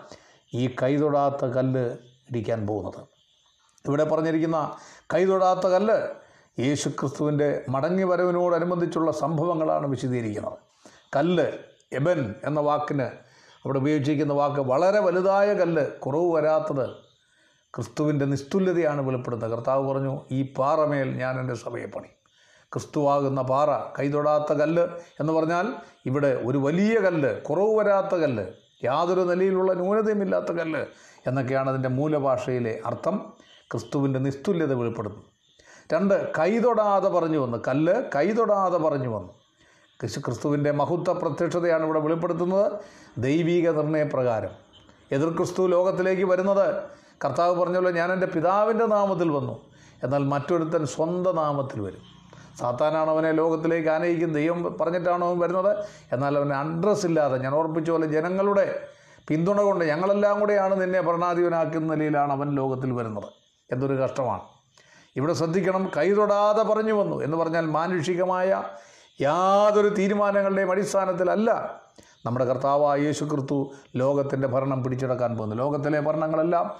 ഈ 0.53 0.75
കൈതൊടാത്ത 0.83 1.45
കല്ല് 1.45 1.97
ഇടിക്കാൻ 2.29 2.67
പോകുന്നത്. 2.67 3.01
ഇവിടെ 3.85 4.03
പറഞ്ഞിരിക്കുന്ന 4.03 4.75
കൈതൊടാത്ത 5.13 5.67
കല്ല് 5.67 5.97
യേശു 6.61 6.89
ക്രിസ്തുവിന്റെ 6.89 7.65
മടങ്ങി 7.69 8.03
വരവിനോടനുബന്ധിച്ചുള്ള 8.03 9.11
സംഭവങ്ങളാണ് 9.11 9.87
വിശദീകരിക്കുന്നത്. 9.87 10.57
കല്ല് 11.15 11.47
എബൻ 11.93 12.35
എന്ന 12.43 12.59
വാക്കിന് 12.59 13.26
അവിടെ 13.65 13.77
ഉപയോഗിച്ചിരിക്കുന്ന 13.77 14.33
വാക്ക് 14.33 14.61
വളരെ 14.61 14.99
വലുതായ 14.99 15.53
കല്ല് 15.53 15.87
കുറവ് 15.87 16.33
വരാത്തത് 16.33 16.89
ക്രിസ്തുവിന്റെ 17.75 18.25
നിസ്തുല്യതയാണ് 18.25 19.01
വെളിപ്പെടുന്നത്. 19.01 19.51
കർത്താവ് 19.51 19.93
പറഞ്ഞു 19.93 20.21
ഈ 20.31 20.53
പാറമേൽ 20.57 21.15
ഞാൻ 21.15 21.39
എന്റെ 21.39 21.53
സഭയെ 21.53 21.85
പണി. 21.85 22.07
ക്രിസ്തുവാകുന്ന 22.73 23.41
പാറ 23.41 23.69
കൈതൊടാത്ത 23.99 24.53
കല്ല് 24.53 24.87
എന്ന് 25.19 25.33
പറഞ്ഞാൽ 25.33 25.73
ഇവിടെ 26.05 26.41
ഒരു 26.45 26.57
വലിയ 26.57 26.99
കല്ല് 26.99 27.41
കുറവ് 27.41 27.75
വരാത്ത 27.75 28.15
കല്ല് 28.15 28.43
യാതൊരു 28.83 29.21
നിലയിലുള്ള 29.21 29.73
ന്യൂനതയുമില്ലാത്ത 29.73 30.51
കല്ല് 30.51 30.85
എന്നൊക്കെയാണ് 31.27 31.69
അതിന്റെ 31.69 31.89
മൂലഭാഷയിലെ 31.89 32.81
അർത്ഥം. 32.85 33.33
ക്രിസ്തുവിന്റെ 33.71 34.19
നിസ്തുല്യത 34.19 34.73
വെളിപ്പെടുന്നു. 34.73 35.23
രണ്ട് 35.93 36.31
കൈതൊടാതെ 36.39 37.09
പറഞ്ഞു 37.09 37.37
വന്നു. 37.37 37.57
കല്ല് 37.67 38.03
കൈതൊടാതെ 38.15 38.77
പറഞ്ഞു 38.77 39.09
വന്നു. 39.09 39.36
ക്രിസ്തുവിന്റെ 40.03 40.71
മഹത്വ 40.71 41.13
പ്രത്യക്ഷതയാണ് 41.13 41.85
ഇവിടെ 41.85 41.99
വെളിപ്പെടുത്തുന്നത്. 41.99 42.71
ദൈവീക 43.17 43.69
നിർണയപ്രകാരം. 43.69 44.49
എതിർ 45.11 45.29
ക്രിസ്തു 45.29 45.67
ലോകത്തിലേക്ക് 45.67 46.23
വരുന്നത്. 46.23 46.83
കർത്താവ് 47.25 47.55
പറഞ്ഞല്ലോ 47.55 47.91
ഞാൻ 47.91 48.13
എന്റെ 48.13 48.27
പിതാവിന്റെ 48.27 48.85
നാമത്തിൽ 48.85 49.29
വന്നു. 49.29 49.61
എന്നാൽ 50.03 50.23
മറ്റൊരുത്തൻ 50.23 50.85
സ്വന്തം 50.85 51.35
നാമത്തിൽ 51.35 51.81
വരും. 51.81 52.01
സാത്താനാണ് 52.59 53.09
അവനെ 53.09 53.31
ലോകത്തിലേക്ക് 53.31 53.89
ആനയിക്കും. 53.89 54.33
ദൈവം 54.33 54.77
പറഞ്ഞിട്ടാണ് 54.81 55.25
അവൻ 55.25 55.39
വരുന്നത്. 55.39 55.77
എന്നാൽ 56.11 56.37
അവന് 56.37 56.53
അഡ്രസ്സ് 56.53 57.05
ഇല്ലാതെ 57.05 57.37
ഞാൻ 57.37 57.55
ഓർപ്പിച്ച 57.55 57.91
പോലെ 57.91 58.07
ജനങ്ങളുടെ 58.07 58.87
പിന്തുണ 59.27 59.61
കൊണ്ട് 59.61 59.85
ഞങ്ങളെല്ലാം 59.85 60.39
കൂടെയാണ് 60.39 60.81
നിന്നെ 60.81 61.01
ഭരണാധിപനാക്കുന്ന 61.01 61.93
നിലയിലാണ് 61.93 62.31
അവൻ 62.31 62.49
ലോകത്തിൽ 62.49 62.91
വരുന്നത്. 62.91 63.29
എന്തൊരു 63.71 63.93
കഷ്ടമാണ്. 63.93 64.41
ഇവിടെ 65.15 65.33
ശ്രദ്ധിക്കണം 65.33 65.91
കൈതൊടാതെ 65.97 66.63
പറഞ്ഞു 66.63 66.93
വന്നു 66.93 67.23
എന്ന് 67.23 67.37
പറഞ്ഞാൽ 67.37 67.65
മാനുഷികമായ 67.65 68.63
യാതൊരു 69.21 69.89
തീരുമാനങ്ങളുടെയും 69.89 70.71
അടിസ്ഥാനത്തിലല്ല 70.71 71.79
നമ്മുടെ 72.25 72.45
കർത്താവായ 72.45 72.99
യേശു 72.99 73.25
ക്രിസ്തു 73.25 73.71
ലോകത്തിന്റെ 73.95 74.47
ഭരണം 74.47 74.83
പിടിച്ചെടുക്കാൻ 74.83 75.37
പോകുന്നു. 75.37 75.55
ലോകത്തിലെ 75.55 75.99
ഭരണങ്ങളെല്ലാം 75.99 76.73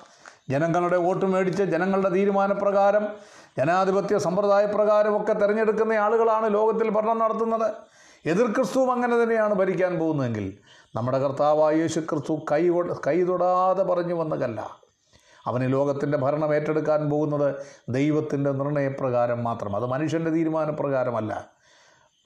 ജനങ്ങളുടെ 0.50 0.98
വോട്ട് 0.98 1.26
മേടിച്ച് 1.26 1.64
ജനങ്ങളുടെ 1.64 2.10
തീരുമാനപ്രകാരം 2.10 3.08
ജനാധിപത്യ 3.58 4.18
സമ്പ്രദായ 4.18 4.66
പ്രകാരമൊക്കെ 4.66 5.34
തിരഞ്ഞെടുക്കുന്ന 5.34 5.94
ആളുകളാണ് 5.94 6.54
ലോകത്തിൽ 6.54 6.90
ഭരണം 6.90 7.20
നടത്തുന്നത്. 7.20 7.72
എതിർ 8.26 8.52
ക്രിസ്തുവും 8.52 8.92
അങ്ങനെ 8.92 9.24
തന്നെയാണ് 9.24 9.54
ഭരിക്കാൻ 9.54 10.00
പോകുന്നതെങ്കിൽ 10.00 10.58
നമ്മുടെ 10.96 11.20
കർത്താവായ 11.20 11.76
യേശു 11.76 12.00
ക്രിസ്തു 12.00 12.42
കൈ 12.52 12.70
കൈ 13.08 13.24
തൊടാതെ 13.24 13.84
പറഞ്ഞു 13.84 14.14
വന്നതല്ല. 14.14 14.78
അവന് 15.48 15.72
ലോകത്തിന്റെ 15.74 16.18
ഭരണം 16.18 16.56
ഏറ്റെടുക്കാൻ 16.56 17.10
പോകുന്നത് 17.10 17.56
ദൈവത്തിന്റെ 17.90 18.52
നിർണയപ്രകാരം 18.52 19.44
മാത്രം. 19.44 19.76
അത് 19.76 19.86
മനുഷ്യന്റെ 19.86 20.32
തീരുമാനപ്രകാരമല്ല. 20.32 21.57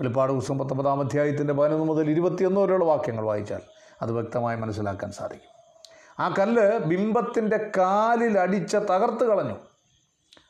വെളിപ്പാട് 0.02 0.34
പുസ്തകം 0.34 0.60
പത്തൊമ്പതാം 0.60 1.00
അധ്യായത്തിന്റെ 1.00 1.54
പതിനൊന്ന് 1.54 1.86
മുതൽ 1.86 2.10
ഇരുപത്തിയൊന്ന് 2.10 2.62
വരെയുള്ള 2.62 2.86
വാക്യങ്ങൾ 2.86 3.26
വായിച്ചാൽ 3.26 3.62
അത് 4.02 4.12
വ്യക്തമായി 4.12 4.58
മനസ്സിലാക്കാൻ 4.58 5.12
സാധിക്കും. 5.12 5.50
ആ 6.20 6.34
കല്ല് 6.40 6.80
ബിംബത്തിന്റെ 6.80 7.72
കാലിൽ 7.78 8.40
അടിച്ച് 8.40 8.78
തകർത്ത് 8.78 9.24
കളഞ്ഞു. 9.24 9.54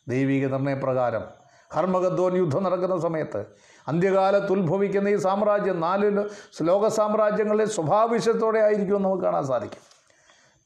ദൈവിക 0.08 0.48
നിർണയപ്രകാരം 0.48 1.24
ഹർമഗദ്ദോൻ 1.74 2.38
യുദ്ധം 2.38 2.64
നടക്കുന്ന 2.64 3.00
സമയത്ത് 3.00 3.46
അന്ത്യകാലത്ത് 3.88 4.52
ഉത്ഭവിക്കുന്ന 4.52 5.10
ഈ 5.10 5.16
സാമ്രാജ്യം 5.16 5.80
നാല് 5.80 6.24
ലോക 6.62 6.88
സാമ്രാജ്യങ്ങളിലെ 6.88 7.66
സ്വഭാവവിശത്തോടെ 7.66 8.60
ആയിരിക്കുമെന്ന് 8.60 9.10
നമുക്ക് 9.10 9.24
കാണാൻ 9.24 9.46
സാധിക്കും. 9.46 9.82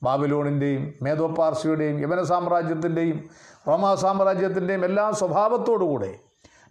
ബാബിലോണിന്റെയും 0.04 0.94
മേധോപാർസിയുടെയും 1.02 2.00
യവന 2.00 2.24
സാമ്രാജ്യത്തിന്റെയും 2.24 3.30
റോമാ 3.68 3.96
സാമ്രാജ്യത്തിന്റെയും 3.96 4.86
എല്ലാ 4.86 5.12
സ്വഭാവത്തോടുകൂടെ 5.12 6.20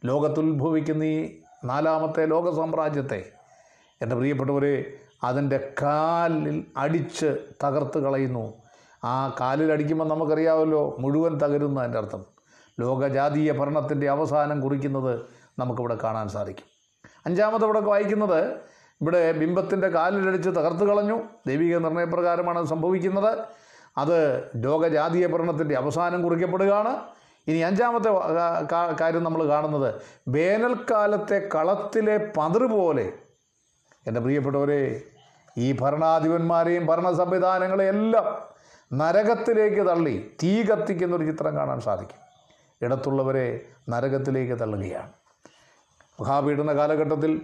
ലോകത്തിൽ 0.05 0.41
ഉത്ഭവിക്കുന്ന 0.41 1.05
ഈ 1.05 1.44
നാലാമത്തെ 1.65 2.27
ലോക 2.27 2.57
സാമ്രാജ്യത്തെ. 2.57 3.33
എന്റെ 4.03 4.17
പ്രിയപ്പെട്ടവരെ 4.17 4.93
അതിന്റെ 5.25 5.73
കാലിൽ 5.83 6.65
അടിച്ച് 6.77 7.39
തകർത്ത് 7.65 7.99
കളയുന്നു. 7.99 8.53
ആ 9.05 9.37
കാലിൽ 9.41 9.73
അടിക്കുമ്പോൾ 9.73 10.09
നമുക്കറിയാമല്ലോ 10.09 10.97
മുഴുവൻ 10.99 11.39
തകരുന്നു 11.39 11.81
അതിന്റെ 11.81 11.99
അർത്ഥം. 11.99 12.25
ലോകജാതീയ 12.81 13.53
ഭരണത്തിന്റെ 13.53 14.11
അവസാനം 14.11 14.61
കുറിക്കുന്നത് 14.61 15.21
നമുക്കിവിടെ 15.59 15.99
കാണാൻ 16.05 16.29
സാധിക്കും. 16.29 16.65
അഞ്ചാമത് 17.27 17.65
ഇവിടെ 17.65 17.81
വായിക്കുന്നത് 17.81 18.53
ഇവിടെ 19.01 19.33
ബിംബത്തിന്റെ 19.33 19.89
കാലിലടിച്ച് 19.89 20.51
തകർത്ത് 20.51 20.85
കളഞ്ഞു. 20.85 21.21
ദൈവിക 21.47 21.77
നിർണയപ്രകാരമാണ് 21.77 22.65
സംഭവിക്കുന്നത്. 22.65 23.39
അത് 23.99 24.45
ലോകജാതീയ 24.57 25.27
ഭരണത്തിന്റെ 25.27 25.75
അവസാനം 25.75 26.23
കുറിക്കപ്പെടുകയാണ്. 26.23 26.97
ഇനി 27.47 27.59
അഞ്ചാമത്തെ 27.59 28.11
കാര്യം 29.01 29.25
നമ്മൾ 29.25 29.49
കാണുന്നത്. 29.49 29.95
വേനൽക്കാലത്തെ 30.29 31.49
കളത്തിലെ 31.55 32.33
പതിർ 32.37 32.63
പോലെ. 32.67 33.13
എന്റെ 34.07 34.21
പ്രിയപ്പെട്ടവരെ 34.21 35.03
ഈ 35.59 35.73
ഭരണാധിപന്മാരെയും 35.73 36.87
ഭരണ 36.87 37.13
സംവിധാനങ്ങളെയും 37.13 37.97
എല്ലാം 37.97 38.27
നരകത്തിലേക്ക് 38.93 39.89
തള്ളി 39.89 40.31
തീ 40.43 40.63
കത്തിക്കുന്ന 40.63 41.17
ഒരു 41.17 41.25
ചിത്രം 41.25 41.57
കാണാൻ 41.57 41.81
സാധിക്കും. 41.81 42.21
ഇടത്തുള്ളവരെ 42.83 43.61
നരകത്തിലേക്ക് 43.89 44.61
തള്ളുകയാണ്. 44.61 45.13
മഹാപീഡന 46.21 46.73
കാലഘട്ടത്തിൽ 46.77 47.41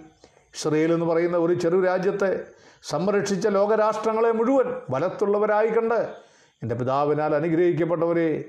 ഇസ്രയേൽ 0.54 0.92
എന്ന് 0.92 1.06
പറയുന്ന 1.06 1.36
ഒരു 1.36 1.54
ചെറു 1.54 1.84
രാജ്യത്തെ 1.84 2.44
സംരക്ഷിച്ച 2.82 3.46
ലോകരാഷ്ട്രങ്ങളെ 3.46 4.32
മുഴുവൻ 4.32 4.80
വലത്തുള്ളവരായി 4.90 5.68
കണ്ട് 5.68 6.14
എന്റെ 6.62 6.74
പിതാവിനാൽ 6.74 7.34
അനുഗ്രഹിക്കപ്പെട്ടവരെ 7.34 8.44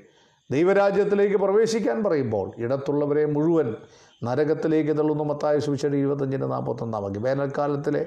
ദൈവരാജ്യത്തിലേക്ക് 0.50 1.36
പ്രവേശിക്കാൻ 1.36 2.04
പറയുമ്പോൾ 2.04 2.52
ഇടത്തുള്ളവരെ 2.58 3.24
മുഴുവൻ 3.26 3.74
നരകത്തിലേക്ക് 4.24 4.98
തള്ളുന്നു. 4.98 5.24
മത്തായ 5.24 5.58
സുവിശേഷം 5.58 5.96
ഇരുപത്തഞ്ചിന്റെ 5.96 6.46
നാൽപ്പത്തൊന്നാം 6.46 7.02
വാക്യം. 7.02 7.22
വേനൽക്കാലത്തിലെ 7.22 8.06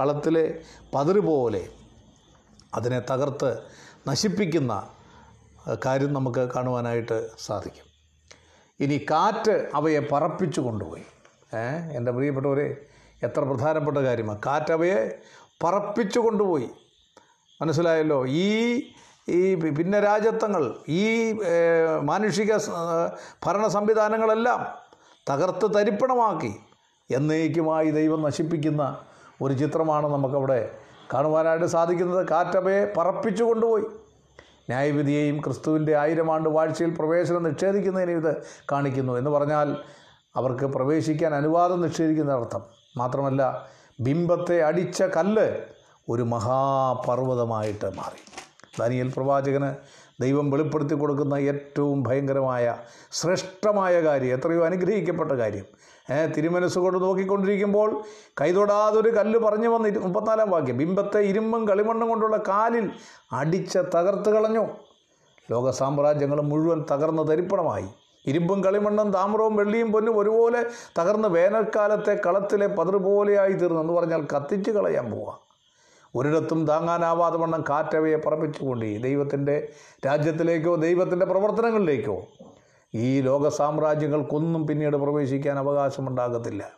കളത്തിലെ 0.00 0.60
പതിര് 0.94 1.20
പോലെ 1.20 1.68
അതിനെ 2.74 3.00
തകർത്ത് 3.10 3.58
നശിപ്പിക്കുന്ന 4.08 4.88
കാര്യം 5.84 6.12
നമുക്ക് 6.12 6.48
കാണുവാനായിട്ട് 6.56 7.30
സാധിക്കും. 7.38 7.86
ഇനി 8.80 9.06
കാറ്റ് 9.10 9.68
അവയെ 9.74 10.00
പറപ്പിച്ചു 10.12 10.60
കൊണ്ടുപോയി. 10.60 11.02
എന്റെ 11.92 12.12
പ്രിയപ്പെട്ടവരെ 12.12 12.86
എത്ര 13.22 13.40
പ്രധാനപ്പെട്ട 13.40 13.98
കാര്യമാണ്. 13.98 14.38
കാറ്റവയെ 14.46 15.18
പറപ്പിച്ചു 15.64 16.20
കൊണ്ടുപോയി. 16.20 16.68
മനസ്സിലായല്ലോ? 17.62 18.26
ഈ 18.26 18.82
ഈ 19.28 19.54
ഭിന്ന 19.54 20.00
രാജ്യത്വങ്ങൾ 20.00 20.74
ഈ 20.88 21.32
മാനുഷിക 22.00 22.56
ഭരണ 23.46 23.66
സംവിധാനങ്ങളെല്ലാം 23.66 24.66
തകർത്ത് 25.30 25.74
തരിപ്പണമാക്കി 25.74 26.54
എന്നേക്കുമായി 27.10 27.90
ദൈവം 27.90 28.22
നശിപ്പിക്കുന്ന 28.22 28.96
ഒരു 29.42 29.54
ചിത്രമാണ് 29.54 30.06
നമുക്കവിടെ 30.06 30.70
കാണുവാനായിട്ട് 31.14 31.66
സാധിക്കുന്നത്. 31.66 32.28
കാറ്റവയെ 32.28 32.92
പറപ്പിച്ചു 32.96 33.44
കൊണ്ടുപോയി. 33.44 33.82
ന്യായവിധിയെയും 34.68 35.40
ക്രിസ്തുവിന്റെ 35.40 35.96
ആയിരം 35.96 36.32
ആണ്ട് 36.32 36.48
വാഴ്ചയിൽ 36.48 36.90
പ്രവേശനം 36.90 37.42
നിഷേധിക്കുന്നതിനെ 37.42 38.12
ഇത് 38.12 38.42
കാണിക്കുന്നു 38.72 39.12
എന്ന് 39.12 39.30
പറഞ്ഞാൽ 39.30 39.76
അവർക്ക് 40.36 40.64
പ്രവേശിക്കാൻ 40.64 41.34
അനുവാദം 41.34 41.80
നിഷേധിക്കുന്ന 41.80 42.32
അർത്ഥം 42.32 42.62
മാത്രമല്ല 42.96 43.66
ബിംബത്തെ 44.00 44.62
അടിച്ച 44.62 45.02
കല്ല് 45.02 45.60
ഒരു 46.08 46.22
മഹാപർവതമായിട്ട് 46.22 47.94
മാറി. 47.96 48.35
ദാനിയൽ 48.80 49.12
പ്രവാചകന് 49.16 49.74
ദൈവം 50.22 50.50
വെളിപ്പെടുത്തി 50.50 50.94
കൊടുക്കുന്ന 50.94 51.34
ഏറ്റവും 51.34 52.02
ഭയങ്കരമായ 52.02 52.76
ശ്രേഷ്ഠമായ 53.12 54.00
കാര്യം 54.00 54.34
എത്രയോ 54.36 54.64
അനുഗ്രഹിക്കപ്പെട്ട 54.64 55.32
കാര്യം. 55.32 55.64
ഏ 56.12 56.26
തിരുമനസ് 56.26 56.78
കൊണ്ട് 56.78 57.02
നോക്കിക്കൊണ്ടിരിക്കുമ്പോൾ 57.02 58.02
കൈതൊടാതൊരു 58.40 59.10
കല്ല് 59.10 59.38
പറഞ്ഞു 59.38 59.68
വന്ന് 59.68 59.98
മുപ്പത്തിനാലാം 59.98 60.50
വാക്യം 60.50 60.78
ബിംബത്തെ 60.78 61.18
ഇരുമ്പും 61.18 61.68
കളിമണ്ണും 61.68 62.08
കൊണ്ടുള്ള 62.08 62.36
കാലിൽ 62.36 62.90
അടിച്ച് 63.32 63.78
തകർത്ത് 63.78 64.30
കളഞ്ഞു. 64.30 64.66
ലോക 65.50 65.70
സാമ്രാജ്യങ്ങൾ 65.70 66.40
മുഴുവൻ 66.40 66.84
തകർന്ന് 66.90 67.28
തരിപ്പണമായി. 67.28 67.88
ഇരുമ്പും 68.26 68.64
കളിമണ്ണും 68.64 69.10
താമ്രവും 69.10 69.56
വെള്ളിയും 69.56 69.92
പൊന്നും 69.92 70.18
ഒരുപോലെ 70.18 70.64
തകർന്ന് 70.98 71.28
വേനൽക്കാലത്തെ 71.28 72.20
കളത്തിലെ 72.26 72.66
പതിർ 72.66 72.96
പോലെയായി 72.96 73.52
തീർന്നു. 73.52 73.80
എന്ന് 73.80 73.92
പറഞ്ഞാൽ 73.92 74.26
കത്തിച്ച് 74.36 74.70
കളയാൻ 74.70 75.10
പോവാ. 75.10 75.34
ഒരിടത്തും 76.16 76.66
താങ്ങാനാവാതെ 76.66 77.36
വണ്ണം 77.36 77.64
കാറ്റവയെ 77.68 78.16
പറപ്പിച്ചുകൊണ്ട് 78.16 79.02
ദൈവത്തിന്റെ 79.02 79.68
രാജ്യത്തിലേക്കോ 80.06 80.74
ദൈവത്തിന്റെ 80.74 81.26
പ്രവർത്തനങ്ങളിലേക്കോ 81.26 82.22
ഈ 82.94 83.20
ലോക 83.20 83.48
സാമ്രാജ്യങ്ങൾക്കൊന്നും 83.48 84.66
പിന്നീട് 84.66 84.96
പ്രവേശിക്കാൻ 84.96 85.58
അവകാശമുണ്ടാകത്തില്ല. 85.58 86.70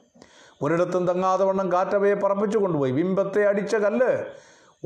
ഒരിടത്തും 0.63 1.09
തങ്ങാതെ 1.09 1.45
വണ്ണം 1.45 1.73
കാറ്റവയെ 1.73 2.15
പറപ്പിച്ചു 2.15 2.59
കൊണ്ടുപോയി. 2.59 2.93
ബിംബത്തെ 2.93 3.45
അടിച്ച 3.45 3.77
കല്ല് 3.77 4.25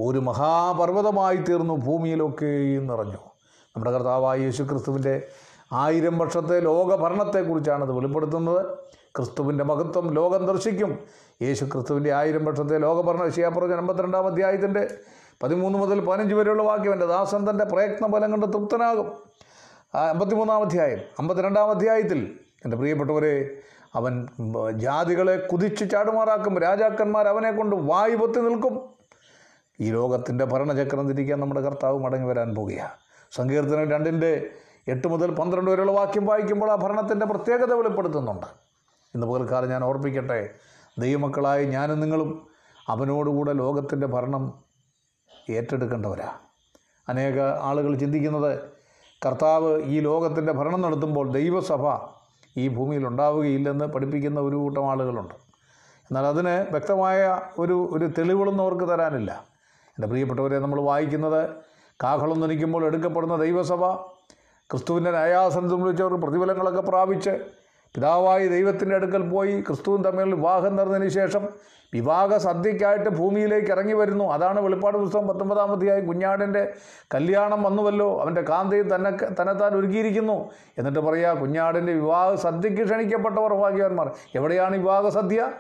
ഒരു 0.01 0.19
മഹാപർവതമായി 0.19 1.37
തീർന്നു 1.37 1.75
ഭൂമിയിലൊക്കെയും 1.75 2.87
നിറഞ്ഞു. 2.87 3.19
നമ്മുടെ 3.67 3.91
കർത്താവായ 3.91 4.39
യേശു 4.39 4.63
ക്രിസ്തുവിന്റെ 4.63 5.27
ആയിരം 5.73 6.19
വർഷത്തെ 6.19 6.61
ലോകഭരണത്തെക്കുറിച്ചാണ് 6.61 7.85
അത് 7.85 7.93
വെളിപ്പെടുത്തുന്നത്. 7.93 8.67
ക്രിസ്തുവിന്റെ 9.19 9.65
മഹത്വം 9.65 10.15
ലോകം 10.15 10.47
ദർശിക്കും. 10.47 10.99
യേശു 11.43 11.65
ക്രിസ്തുവിന്റെ 11.65 12.13
ആയിരം 12.13 12.45
വർഷത്തെ 12.45 12.79
ലോകഭരണ 12.79 13.23
വിഷയാപ്രവചനം 13.23 13.79
അമ്പത്തിരണ്ടാം 13.79 14.27
അധ്യായത്തിന്റെ 14.27 14.95
പതിമൂന്ന് 15.43 15.79
മുതൽ 15.79 16.01
പതിനഞ്ച് 16.01 16.35
വരെയുള്ള 16.35 16.63
വാക്യം 16.63 16.93
എന്റെ 16.93 17.07
ദാസൻ 17.07 17.51
തന്റെ 17.51 17.65
പ്രയത്ന 17.65 18.07
ഫലം 18.13 18.31
കൊണ്ട് 18.31 18.47
തൃപ്തനാകും. 18.47 19.09
അമ്പത്തിമൂന്നാം 19.95 20.63
അധ്യായം 20.63 20.99
അമ്പത്തിരണ്ടാം 21.19 21.71
അധ്യായത്തിൽ 21.71 22.39
എന്റെ 22.65 22.77
പ്രിയപ്പെട്ടവരെ 22.77 23.51
അവൻ 23.95 24.29
ജാതികളെ 24.77 25.37
കുതിച്ച് 25.37 25.85
ചാടുമാറാക്കും 25.91 26.59
രാജാക്കന്മാർ 26.59 27.29
അവനെ 27.29 27.53
കൊണ്ട് 27.53 27.77
വായു 27.77 28.17
പൊത്തി 28.17 28.41
നിൽക്കും. 28.41 28.75
ഈ 29.81 29.91
ലോകത്തിന്റെ 29.91 30.45
ഭരണചക്രം 30.45 31.09
തിരിക്കാൻ 31.09 31.41
നമ്മുടെ 31.41 31.61
കർത്താവ് 31.61 31.99
മടങ്ങി 31.99 32.29
വരാൻ 32.29 32.55
പോകുകയാണ് 32.55 32.97
സങ്കീർത്തനം 33.33 33.91
രണ്ടിന്റെ 33.91 34.51
എട്ട് 34.89 35.09
മുതൽ 35.09 35.31
പന്ത്രണ്ട് 35.31 35.71
വരെയുള്ള 35.71 35.93
വാക്യം 35.93 36.27
വായിക്കുമ്പോൾ 36.27 36.71
ആ 36.71 36.75
ഭരണത്തിന്റെ 36.75 37.27
പ്രത്യേകത 37.27 37.73
വെളിപ്പെടുത്തുന്നുണ്ട്. 37.73 38.62
ഇന്ന് 39.15 39.27
പകൽക്കാലം 39.27 39.69
ഞാൻ 39.71 39.85
ഓർപ്പിക്കട്ടെ 39.85 40.55
ദൈവമക്കളായി 40.99 41.65
ഞാനും 41.65 42.01
നിങ്ങളും 42.01 42.31
അവനോടുകൂടെ 42.89 43.53
ലോകത്തിന്റെ 43.53 44.07
ഭരണം 44.07 44.45
ഏറ്റെടുക്കേണ്ടവരാ. 45.51 46.29
അനേക 47.09 47.41
ആളുകൾ 47.41 47.97
ചിന്തിക്കുന്നത് 47.97 48.53
കർത്താവ് 49.27 49.83
ഈ 49.83 50.01
ലോകത്തിന്റെ 50.01 50.53
ഭരണം 50.53 50.83
നടത്തുമ്പോൾ 50.83 51.33
ദൈവസഭ 51.33 51.85
ഈ 52.57 52.69
ഭൂമിയിൽ 52.69 53.07
ഉണ്ടാവുകയില്ലെന്ന് 53.07 53.85
പഠിപ്പിക്കുന്ന 53.85 54.41
ഒരു 54.41 54.57
കൂട്ടം 54.57 54.91
ആളുകളുണ്ട്. 54.91 55.35
എന്നാൽ 56.11 56.27
അതിന് 56.27 56.67
വ്യക്തമായ 56.71 57.19
ഒരു 57.59 57.89
ഒരു 57.93 58.07
തെളിവുകളൊന്നും 58.19 58.65
അവർക്ക് 58.65 58.89
തരാനില്ല. 58.89 59.45
എന്റെ 59.97 60.07
പ്രിയപ്പെട്ടവരെ 60.09 60.59
നമ്മൾ 60.59 60.81
വായിക്കുന്നത് 60.81 61.43
കാഹളം 62.03 62.41
ധനിക്കുമ്പോൾ 62.41 62.87
എടുക്കപ്പെടുന്ന 62.87 63.37
ദൈവസഭ 63.37 63.83
ക്രിസ്തുവിന്റെ 64.71 65.11
ന്യായാസനത്തിൽ 65.11 65.75
വിളിച്ചവർ 65.75 66.15
പ്രതിഫലങ്ങളൊക്കെ 66.21 66.81
പ്രാപിച്ച് 66.81 67.62
പിതാവായി 67.95 68.49
ദൈവത്തിന്റെ 68.49 68.97
അടുക്കൽ 68.97 69.29
പോയി 69.29 69.61
ക്രിസ്തുവും 69.61 70.03
തമ്മിൽ 70.03 70.35
വിവാഹം 70.35 70.77
നടന്നതിന് 70.77 71.09
ശേഷം 71.09 71.49
വിവാഹ 71.95 72.37
സദ്യക്കായിട്ട് 72.37 73.11
ഭൂമിയിലേക്ക് 73.11 73.71
ഇറങ്ങി 73.71 73.93
വരുന്നു. 73.93 74.25
അതാണ് 74.25 74.61
വെളിപ്പാട് 74.61 74.99
പുസ്തകം 74.99 75.29
പത്തൊമ്പതാമത്തെയായി 75.29 76.01
കുഞ്ഞാടിന്റെ 76.01 76.73
കല്യാണം 77.15 77.63
വന്നുവല്ലോ. 77.63 78.21
അവന്റെ 78.21 78.43
കാന്തയും 78.43 78.95
തന്നെ 78.95 79.11
തന്നെത്താൻ 79.11 79.75
ഒരുക്കിയിരിക്കുന്നു. 79.75 80.51
എന്നിട്ട് 80.79 80.99
പറയാ 80.99 81.33
കുഞ്ഞാടിന്റെ 81.33 81.93
വിവാഹ 81.93 82.35
സദ്യയ്ക്ക് 82.35 82.85
ക്ഷണിക്കപ്പെട്ടവർ 82.85 83.55
ഭാഗ്യവാന്മാർ. 83.55 84.11
എവിടെയാണ് 84.35 84.77
വിവാഹ 84.77 85.09
സദ്യ? 85.09 85.53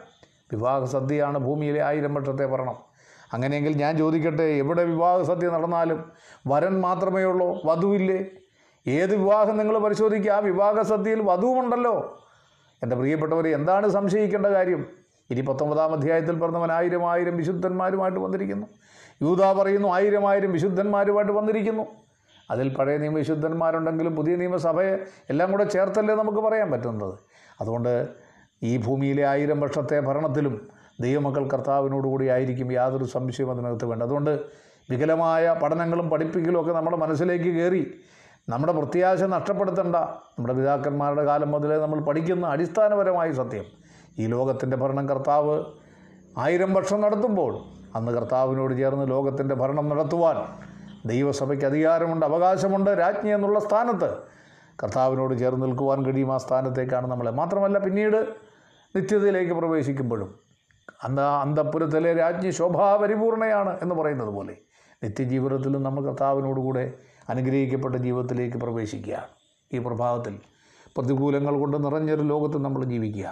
വിവാഹ 0.52 0.84
സദ്യയാണ് 0.84 1.38
ഭൂമിയിലെ 1.38 1.82
ആയിരം 1.82 2.14
വർഷത്തെ 2.14 2.46
ഭരണം. 2.46 2.74
അങ്ങനെയെങ്കിൽ 3.32 3.76
ഞാൻ 3.76 3.98
ചോദിക്കട്ടെ 3.98 4.42
എവിടെ 4.42 4.84
വിവാഹ 4.84 5.22
സദ്യ 5.22 5.48
നടന്നാലും 5.48 6.12
വരൻ 6.46 6.80
മാത്രമേ 6.80 7.24
ഉള്ളൂ 7.24 7.60
വധുവില്ലേ? 7.64 8.26
ഏത് 8.86 9.16
വിവാഹം 9.16 9.58
നിങ്ങൾ 9.58 9.78
പരിശോധിക്കുക? 9.78 10.32
ആ 10.32 10.38
വിവാഹ 10.38 10.82
സദ്യയിൽ 10.82 11.20
വധുവുമുണ്ടല്ലോ. 11.20 12.21
എന്റെ 12.82 12.96
പ്രിയപ്പെട്ടവർ 12.96 13.48
എന്താണ് 13.48 13.88
സംശയിക്കേണ്ട 13.88 14.46
കാര്യം? 14.46 14.86
ഇനി 15.30 15.40
പത്തൊമ്പതാം 15.40 15.92
അധ്യായത്തിൽ 15.92 16.38
പറഞ്ഞവൻ 16.38 16.72
ആയിരം 16.72 17.10
ആയിരം 17.10 17.36
വിശുദ്ധന്മാരുമായിട്ട് 17.36 18.20
വന്നിരിക്കുന്നു. 18.20 18.66
യൂത 19.22 19.52
പറയുന്നു 19.52 19.88
ആയിരം 19.88 20.28
ആയിരം 20.28 20.52
വിശുദ്ധന്മാരുമായിട്ട് 20.52 21.32
വന്നിരിക്കുന്നു. 21.32 21.86
അതിൽ 22.50 22.74
പഴയ 22.74 22.96
നിയമ 22.98 23.14
വിശുദ്ധന്മാരുണ്ടെങ്കിലും 23.14 24.16
പുതിയ 24.16 24.36
നിയമസഭയെ 24.36 24.98
എല്ലാം 25.30 25.52
കൂടെ 25.52 25.64
ചേർത്തല്ലേ 25.64 26.14
നമുക്ക് 26.14 26.38
പറയാൻ 26.38 26.70
പറ്റുന്നത്? 26.70 27.18
അതുകൊണ്ട് 27.60 28.08
ഈ 28.62 28.76
ഭൂമിയിലെ 28.76 29.26
ആയിരം 29.26 29.60
വർഷത്തെ 29.60 30.00
ഭരണത്തിലും 30.00 30.68
ദൈവമക്കൾ 31.00 31.48
കർത്താവിനോടുകൂടി 31.48 32.28
ആയിരിക്കും 32.28 32.72
യാതൊരു 32.72 33.04
സംശയവും 33.04 33.50
അതിനകത്ത് 33.50 33.84
വേണ്ട. 33.84 34.02
അതുകൊണ്ട് 34.02 34.42
വികലമായ 34.90 35.56
പഠനങ്ങളും 35.62 36.10
പഠിപ്പിക്കലും 36.10 36.60
ഒക്കെ 36.60 36.72
നമ്മുടെ 36.72 36.96
മനസ്സിലേക്ക് 36.96 37.44
കയറി 37.44 37.94
നമ്മുടെ 38.48 38.72
പ്രത്യാശ 38.72 39.22
നഷ്ടപ്പെടുത്തണ്ട. 39.22 39.96
നമ്മുടെ 40.36 40.54
പിതാക്കന്മാരുടെ 40.54 41.24
കാലം 41.24 41.50
മുതലേ 41.50 41.76
നമ്മൾ 41.76 42.00
പഠിക്കുന്ന 42.00 42.46
അടിസ്ഥാനപരമായ 42.46 43.32
സത്യം. 43.32 43.64
ഈ 44.18 44.26
ലോകത്തിന്റെ 44.26 44.76
ഭരണം 44.76 45.08
കർത്താവ് 45.08 45.64
ആയിരം 46.38 46.74
വർഷം 46.74 47.00
നടത്തുമ്പോൾ 47.00 47.52
അന്ന് 47.96 48.12
കർത്താവിനോട് 48.12 48.78
ചേർന്ന് 48.78 49.10
ലോകത്തിന്റെ 49.10 49.54
ഭരണം 49.54 49.88
നടത്തുവാൻ 49.88 50.36
ദൈവസഭയ്ക്ക് 51.06 51.64
അധികാരമുണ്ട് 51.64 52.26
അവകാശമുണ്ട് 52.26 52.90
രാജ്ഞി 52.90 53.30
എന്നുള്ള 53.30 53.58
സ്ഥാനത്ത് 53.58 54.10
കർത്താവിനോട് 54.82 55.38
ചേർന്ന് 55.38 55.66
നിൽക്കുവാൻ 55.66 56.04
കഴിയും 56.04 56.32
ആ 56.32 56.36
സ്ഥാനത്തേക്കാണ് 56.36 57.06
നമ്മളെ. 57.06 57.30
മാത്രമല്ല 57.30 57.78
പിന്നീട് 57.78 58.18
നിത്യതയിലേക്ക് 58.96 59.52
പ്രവേശിക്കുമ്പോഴും 59.52 60.30
അന്ത 61.04 61.20
അന്തപുരത്തിലെ 61.20 62.14
രാജ്ഞി 62.14 62.50
ശോഭാപരിപൂർണയാണ് 62.50 63.78
എന്ന് 63.82 63.94
പറയുന്നത് 63.94 64.28
പോലെ 64.28 64.54
നിത്യജീവിതത്തിലും 65.04 65.82
നമ്മൾ 65.82 66.04
കർത്താവിനോടുകൂടെ 66.04 66.84
അനുഗ്രഹിക്കപ്പെട്ട 67.32 67.96
ജീവിതത്തിലേക്ക് 68.06 68.58
പ്രവേശിക്കുക. 68.64 69.18
ഈ 69.74 69.78
പ്രഭാവത്തിൽ 69.86 70.34
പ്രതികൂലങ്ങൾ 70.96 71.54
കൊണ്ട് 71.60 71.76
നിറഞ്ഞൊരു 71.84 72.24
ലോകത്ത് 72.32 72.58
നമ്മൾ 72.64 72.82
ജീവിക്കുക. 72.84 73.28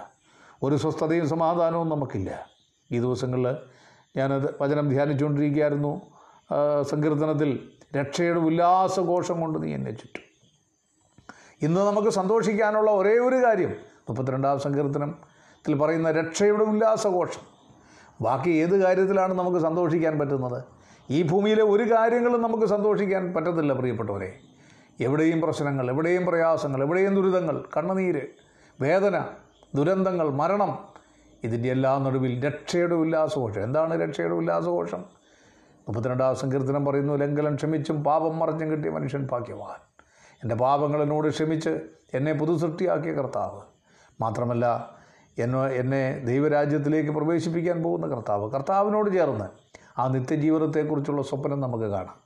ഒരു 0.63 0.77
സ്വസ്ഥതയും 0.83 1.27
സമാധാനവും 1.29 1.89
നമുക്കില്ല. 1.89 2.31
ഈ 2.93 2.99
ദിവസങ്ങളിൽ 2.99 3.49
ഞാനത് 4.17 4.47
വചനം 4.63 4.87
ധ്യാനിച്ചുകൊണ്ടിരിക്കുകയായിരുന്നു. 4.89 5.93
സങ്കീർത്തനത്തിൽ 6.91 7.51
രക്ഷയുടെ 7.97 8.41
ഉല്ലാസഘോഷം 8.49 9.41
കൊണ്ട് 9.41 9.57
നീ 9.63 9.69
എന്നെ 9.75 9.91
ചുറ്റും. 9.91 10.25
ഇന്ന് 11.63 11.81
നമുക്ക് 11.81 12.09
സന്തോഷിക്കാനുള്ള 12.09 12.91
ഒരേ 12.91 13.15
ഒരു 13.19 13.39
കാര്യം 13.45 13.73
മുപ്പത്തിരണ്ടാം 14.09 14.59
സങ്കീർത്തനത്തിൽ 14.61 15.75
പറയുന്ന 15.75 16.11
രക്ഷയുടെ 16.11 16.65
ഉല്ലാസഘോഷം. 16.65 17.45
ബാക്കി 18.21 18.51
ഏത് 18.51 18.75
കാര്യത്തിലാണ് 18.83 19.35
നമുക്ക് 19.35 19.59
സന്തോഷിക്കാൻ 19.59 20.19
പറ്റുന്നത്? 20.19 20.61
ഈ 21.11 21.21
ഭൂമിയിലെ 21.31 21.63
ഒരു 21.63 21.85
കാര്യങ്ങളും 21.93 22.43
നമുക്ക് 22.43 22.67
സന്തോഷിക്കാൻ 22.67 23.23
പറ്റത്തില്ല 23.35 23.73
പ്രിയപ്പെട്ടവരെ. 23.73 24.29
എവിടെയും 25.07 25.41
പ്രശ്നങ്ങൾ 25.41 25.91
എവിടെയും 25.91 26.25
പ്രയാസങ്ങൾ 26.27 26.83
എവിടെയും 26.83 27.15
ദുരിതങ്ങൾ 27.15 27.57
കണ്ണുനീര് 27.77 28.23
വേദന 28.81 29.17
ദുരന്തങ്ങൾ 29.75 30.29
മരണം 30.41 30.71
ഇതിന്റെ 31.45 31.69
എല്ലാ 31.69 31.99
നടുവിൽ 31.99 32.33
രക്ഷയുടെ 32.47 32.95
ഉല്ലാസഘോഷം 32.95 33.63
എന്താണ് 33.63 34.03
രക്ഷയുടെ 34.03 34.35
ഉല്ലാസഘോഷം 34.35 35.03
മുപ്പത്തിരണ്ടാം 35.87 36.35
സങ്കീർത്തനം 36.35 36.85
പറയുന്നു 36.85 37.15
ലംഘനം 37.17 37.55
ക്ഷമിച്ചും 37.57 38.05
പാപം 38.05 38.39
മറിഞ്ഞും 38.39 38.71
കിട്ടിയ 38.71 38.91
മനുഷ്യൻ 38.91 39.23
ഭാഗ്യവാൻ. 39.33 39.79
എന്റെ 40.43 40.55
പാപങ്ങൾ 40.55 41.03
എന്നോട് 41.03 41.29
ക്ഷമിച്ച് 41.29 41.73
എന്നെ 42.15 42.33
പുതുസൃഷ്ടിയാക്കിയ 42.33 43.13
കർത്താവ്. 43.13 43.61
മാത്രമല്ല 44.21 44.67
എന്നെ 45.39 45.61
എന്നെ 45.81 46.03
ദൈവരാജ്യത്തിലേക്ക് 46.29 47.11
പ്രവേശിപ്പിക്കാൻ 47.11 47.83
പോകുന്ന 47.83 48.07
കർത്താവ് 48.07 48.51
കർത്താവിനോട് 48.51 49.11
ചേർന്ന് 49.17 49.49
ആ 50.01 50.09
നിത്യജീവിതത്തെക്കുറിച്ചുള്ള 50.09 51.23
സ്വപ്നം 51.23 51.61
നമുക്ക് 51.61 51.85
കാണാം. 51.85 52.19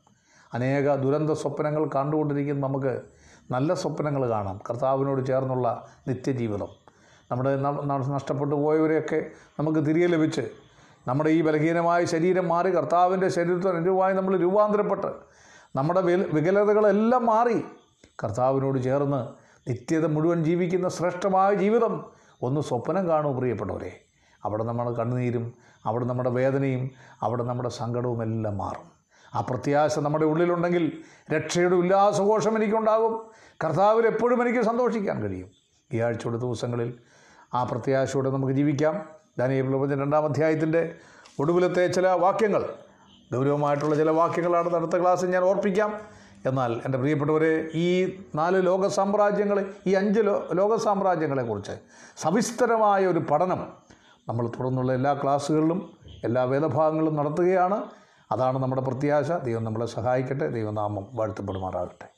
അനേക 0.55 0.95
ദുരന്ത 0.95 1.31
സ്വപ്നങ്ങൾ 1.31 1.85
കണ്ടുകൊണ്ടിരിക്കുന്ന 1.97 2.67
നമുക്ക് 2.67 2.93
നല്ല 3.51 3.75
സ്വപ്നങ്ങൾ 3.75 4.23
കാണാം. 4.29 4.61
കർത്താവിനോട് 4.71 5.27
ചേർന്നുള്ള 5.27 5.69
നിത്യജീവിതം. 6.09 6.69
നമ്മുടെ 7.31 7.53
നഷ്ടപ്പെട്ടു 8.17 8.55
പോയവരെയൊക്കെ 8.55 9.19
നമുക്ക് 9.61 9.81
തിരികെ 9.87 10.07
ലഭിച്ച് 10.07 10.45
നമ്മുടെ 11.09 11.31
ഈ 11.31 11.41
ബലഹീനമായ 11.43 12.05
ശരീരം 12.05 12.49
മാറി 12.49 12.71
കർത്താവിന്റെ 12.77 13.29
ശരീരത്തിന് 13.29 13.69
അനുരൂപമായി 13.69 14.15
നമ്മൾ 14.15 14.37
രൂപാന്തരപ്പെട്ട് 14.37 15.11
നമ്മുടെ 15.77 16.01
വികലതകളെല്ലാം 16.37 17.27
മാറി 17.27 17.59
കർത്താവിനോട് 18.23 18.79
ചേർന്ന് 18.83 19.21
നിത്യത 19.71 20.07
മുഴുവൻ 20.07 20.45
ജീവിക്കുന്ന 20.45 20.89
ശ്രേഷ്ഠമായ 20.89 21.55
ജീവിതം 21.55 21.95
ഒന്ന് 22.43 22.61
സ്വപ്നം 22.61 23.09
കാണൂ 23.09 23.33
പ്രിയപ്പെട്ടവരെ. 23.33 24.04
അവിടെ 24.45 24.65
നമ്മുടെ 24.65 24.91
കണ്ണുനീരും 24.91 25.55
അവിടെ 25.87 26.05
നമ്മുടെ 26.05 26.31
വേദനയും 26.31 26.91
അവിടെ 27.23 27.43
നമ്മുടെ 27.43 27.69
സങ്കടവും 27.69 28.23
എല്ലാം 28.23 28.59
മാറും. 28.59 28.95
ആ 29.35 29.41
പ്രത്യാശ 29.41 29.99
നമ്മുടെ 29.99 30.25
ഉള്ളിലുണ്ടെങ്കിൽ 30.25 30.93
രക്ഷയുടെ 31.33 31.75
ഉല്ലാസഘോഷം 31.75 32.57
എനിക്കുണ്ടാകും. 32.57 33.27
കർത്താവിൽ 33.65 34.07
എപ്പോഴും 34.07 34.43
എനിക്ക് 34.43 34.61
സന്തോഷിക്കാൻ 34.61 35.23
കഴിയും. 35.23 35.49
ഈ 35.93 36.01
ആഴ്ചയുടെ 36.01 36.37
ദിവസങ്ങളിൽ 36.37 36.95
ആ 37.55 37.65
പ്രത്യാശയോടെ 37.65 38.31
നമുക്ക് 38.31 38.53
ജീവിക്കാം. 38.53 39.09
ദാനിയേൽ 39.39 39.69
പ്രപഞ്ചം 39.69 40.01
രണ്ടാം 40.01 40.25
അധ്യായത്തിന്റെ 40.25 40.95
ഒടുവിലത്തെ 41.39 41.87
ചില 41.87 42.09
വാക്യങ്ങൾ. 42.09 42.69
ഗൗരവമായിട്ടുള്ള 43.35 43.95
ചില 43.95 44.11
വാക്യങ്ങളാണ് 44.11 44.75
അടുത്ത 44.75 45.01
ക്ലാസ്സിൽ 45.01 45.31
ഞാൻ 45.31 45.43
ഓർപ്പിക്കാം. 45.43 46.01
എന്നാൽ 46.47 46.73
എന്റെ 46.85 46.99
പ്രിയപ്പെട്ടവരെ 46.99 47.69
ഈ 47.75 48.19
നാല് 48.35 48.67
ലോക 48.67 48.87
സാമ്രാജ്യങ്ങളെ 48.87 49.67
ഈ 49.87 49.93
അഞ്ച് 49.93 50.21
ലോക 50.53 50.77
സാമ്രാജ്യങ്ങളെക്കുറിച്ച് 50.77 51.73
സവിസ്തരമായ 52.17 53.07
ഒരു 53.07 53.19
പഠനം 53.19 53.84
നമ്മൾ 54.29 54.47
തുടർന്നുള്ള 54.47 54.93
എല്ലാ 54.93 55.15
ക്ലാസ്സുകളിലും 55.15 55.97
എല്ലാ 56.25 56.45
വേദഭാഗങ്ങളും 56.45 57.17
നടത്തുകയാണ്. 57.17 57.85
അതാണ് 58.33 58.59
നമ്മുടെ 58.59 58.83
പ്രത്യാശ. 58.83 59.33
ദൈവം 59.33 59.65
നമ്മളെ 59.65 59.87
സഹായിക്കട്ടെ. 59.87 60.49
ദൈവനാമം 60.49 61.07
വാഴ്ത്തപ്പെടുമാറാകട്ടെ. 61.15 62.14